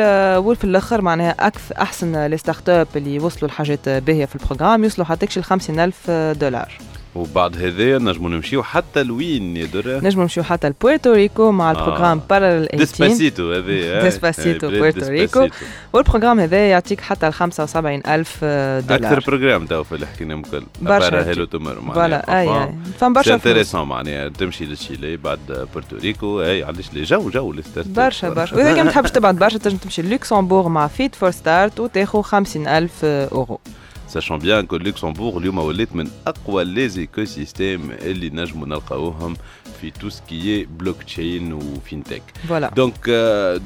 آه، 0.00 0.38
وفي 0.38 0.64
الآخر 0.64 1.02
معناها 1.02 1.34
أكثر 1.40 1.74
أحسن 1.80 2.26
les 2.26 2.36
startups 2.36 2.86
اللي 2.96 3.18
وصلوا 3.18 3.50
لحاجات 3.50 3.88
باهية 3.88 4.24
في 4.24 4.36
ال 4.36 4.41
programme 4.41 4.84
يوصلوا 4.84 5.06
حتى 5.06 5.26
ل 5.40 5.44
50000 5.44 6.10
دولار. 6.40 6.72
وبعد 7.14 7.56
هذايا 7.56 7.98
نجموا 7.98 8.30
نمشيو 8.30 8.62
حتى 8.62 9.02
لوين 9.02 9.56
يا 9.56 9.66
درا؟ 9.66 10.00
نجموا 10.00 10.22
نمشيو 10.22 10.42
حتى 10.42 10.68
لبورتوريكو 10.68 11.52
مع 11.52 11.70
ال 11.70 11.75
programme 11.75 12.20
Parallel 12.30 12.66
18 12.66 12.78
Despacito 12.78 13.52
هذايا 13.52 14.02
Despacito، 14.02 14.70
بورتوريكو. 14.70 15.48
وال 15.92 16.01
programme 16.01 16.40
هذا 16.40 16.70
يعطيك 16.70 17.00
حتى 17.00 17.28
ل 17.28 17.32
75 17.32 18.02
ألف 18.06 18.44
دولار. 18.44 18.82
أكثر 18.90 19.20
programme 19.26 19.66
تو 19.66 19.84
في 19.84 19.94
اللي 19.94 20.06
حكيناهم 20.06 20.42
كل 20.42 20.62
برشا. 20.80 21.28
Hello 21.28 21.44
Tomorrow 21.44 21.74
voilà 21.94 22.40
أي 22.40 22.48
أي. 22.48 22.74
فما 22.98 23.14
برشا 23.14 23.34
intéressant 23.34 23.88
معناها 23.88 24.28
تمشي 24.28 24.64
لتشيلي 24.64 25.16
بعد 25.16 25.68
بورتوريكو 25.74 26.42
أي 26.42 26.62
علاش 26.64 26.92
لا؟ 26.92 27.02
جو 27.02 27.30
جو 27.30 27.54
برشا 27.76 28.28
برشا. 28.28 28.56
وإذا 28.56 28.74
كان 28.74 28.84
ما 28.86 28.90
تحبش 28.90 29.10
تبعد 29.10 29.36
برشا 29.38 29.58
تنجم 29.58 29.76
تمشي 29.76 30.02
لوكسمبورغ 30.02 30.68
مع 30.68 30.86
Fit 30.86 31.14
4 31.14 31.30
Start 31.30 31.80
وتاخذ 31.80 32.22
50 32.22 32.66
ألف 32.66 33.04
أورو. 33.04 33.60
sachant 34.08 34.38
bien 34.38 34.66
que 34.66 34.76
لوكسمبورغ 34.76 35.38
اليوم 35.38 35.58
ولات 35.58 35.96
من 35.96 36.10
اقوى 36.26 36.64
les 36.64 36.88
écosystèmes 36.88 37.90
اللي 37.90 38.30
نجموا 38.30 38.66
نلقاوهم 38.66 39.36
في 39.80 39.90
tout 39.90 40.08
ce 40.08 40.22
qui 40.22 40.43
est 40.43 40.64
blockchain 40.64 41.52
و 41.52 41.61
fintech 41.61 42.22
voilà 42.48 42.70
donc 42.76 43.10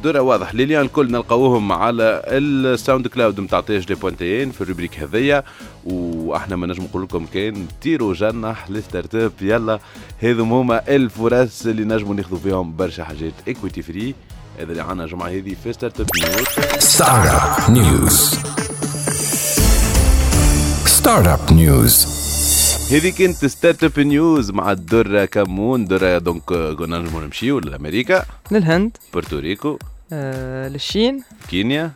دورة 0.03 0.21
واضح 0.21 0.55
les 0.55 0.65
liens 0.65 0.83
الكل 0.83 1.13
نلقاوهم 1.13 1.73
على 1.73 2.23
ال 2.27 3.07
SoundCloud 3.07 3.41
نتاع 3.41 3.61
تي 3.61 3.79
اش 3.79 3.87
دي 3.87 3.95
بوانتين 3.95 4.51
في 4.51 4.61
ال 4.61 4.65
rubrique 4.65 4.99
هذيا 4.99 5.43
وإحنا 5.85 6.57
ما 6.57 6.67
نجم 6.67 6.85
نقول 6.85 7.03
لكم 7.03 7.27
كان 7.27 7.67
طيروا 7.83 8.15
جنح 8.15 8.71
لل 8.71 9.15
startup 9.15 9.33
يلا 9.41 9.79
هذم 10.23 10.53
هما 10.53 10.89
الفرص 10.89 11.67
اللي 11.67 11.85
نجموا 11.85 12.15
ناخذوا 12.15 12.39
فيهم 12.39 12.77
برشا 12.77 13.05
حاجات 13.05 13.33
equity 13.49 13.83
free 13.83 14.15
هذا 14.59 14.73
اللي 14.73 14.83
عنا 14.83 15.05
الجمعه 15.05 15.29
هذه 15.29 15.57
في 15.65 15.73
Startup 15.73 16.07
News 17.71 18.35
Startup 18.39 18.72
News. 21.03 21.09
Startup 21.09 21.51
News. 21.51 22.07
هذه 22.93 23.13
كانت 23.19 23.47
Startup 23.47 24.01
News 24.01 24.51
مع 24.51 24.73
الدرة 24.73 25.25
كمون 25.25 25.85
درة 25.85 26.19
donc 26.19 26.43
كنا 26.79 26.99
نجموا 26.99 27.21
نمشيو 27.21 27.59
لأمريكا 27.59 28.25
للهند 28.51 28.97
بورتوريكو 29.13 29.79
آه، 30.13 30.69
لل 30.69 30.84
Chine 30.84 31.23
كينيا 31.49 31.93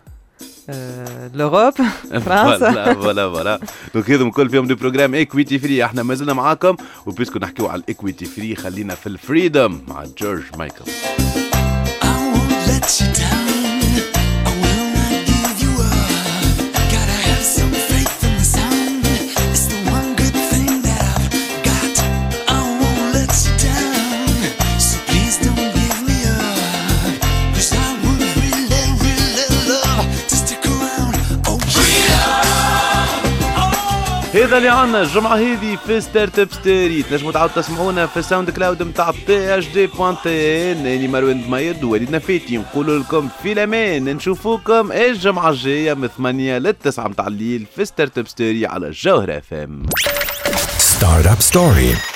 آه، 0.71 1.31
l'Europe 1.35 1.73
voilà 1.75 2.21
فرنسا 2.59 2.95
voilà 2.95 3.31
voilà 3.31 3.61
donc 3.95 4.11
هذم 4.11 4.31
كل 4.31 4.51
فيهم 4.51 4.67
des 4.67 4.75
programmes 4.75 5.15
equity 5.15 5.59
free 5.59 5.85
إحنا 5.85 6.03
مازلنا 6.03 6.33
معاكم 6.33 6.77
و 7.07 7.11
puisque 7.11 7.39
نحكيو 7.39 7.67
على 7.67 7.81
ال 7.81 7.87
equity 7.87 8.25
free 8.25 8.55
خلينا 8.57 8.95
في 8.95 9.07
ال 9.07 9.16
Freedom 9.16 9.81
مع 9.89 10.05
George 10.19 10.43
Michael 10.59 10.85
I 12.03 12.35
won't 12.35 12.69
let 12.69 13.01
you 13.01 13.21
down. 13.21 13.36
هذا 34.47 34.57
اللي 34.57 34.69
عنا 34.69 35.03
الجمعة 35.03 35.37
هذه 35.37 35.79
في 35.87 36.01
Startup 36.01 36.53
Story 36.53 37.03
تنجموا 37.03 37.33
تعاودوا 37.33 37.63
تسمعونا 37.63 38.07
في 38.07 38.17
ال 38.17 38.51
SoundCloud 38.51 38.83
نتاع 38.83 39.13
تي 39.27 39.59
اش 39.59 39.69
دي 39.69 39.87
بوانتين 39.87 40.87
اني 40.87 41.09
مروان 41.09 41.43
دميد 41.43 41.85
ووليد 41.85 42.11
نفيتي 42.11 42.57
نقول 42.57 43.01
لكم 43.01 43.29
في 43.43 43.53
الأمان. 43.53 44.05
نشوفوكم 44.05 44.93
الجمعة 44.93 45.51
الجاية 45.51 45.95
من 45.95 46.09
8 46.09 46.59
ل 46.59 46.73
9 46.73 47.09
متاع 47.09 47.27
الليل 47.27 47.67
في 47.77 47.85
Startup 47.85 48.29
Story 48.29 48.67
على 48.67 48.87
الجوهرة 48.87 49.39
اف 49.39 49.53
ام 49.55 49.83
Startup 50.79 51.43
Story. 51.53 52.16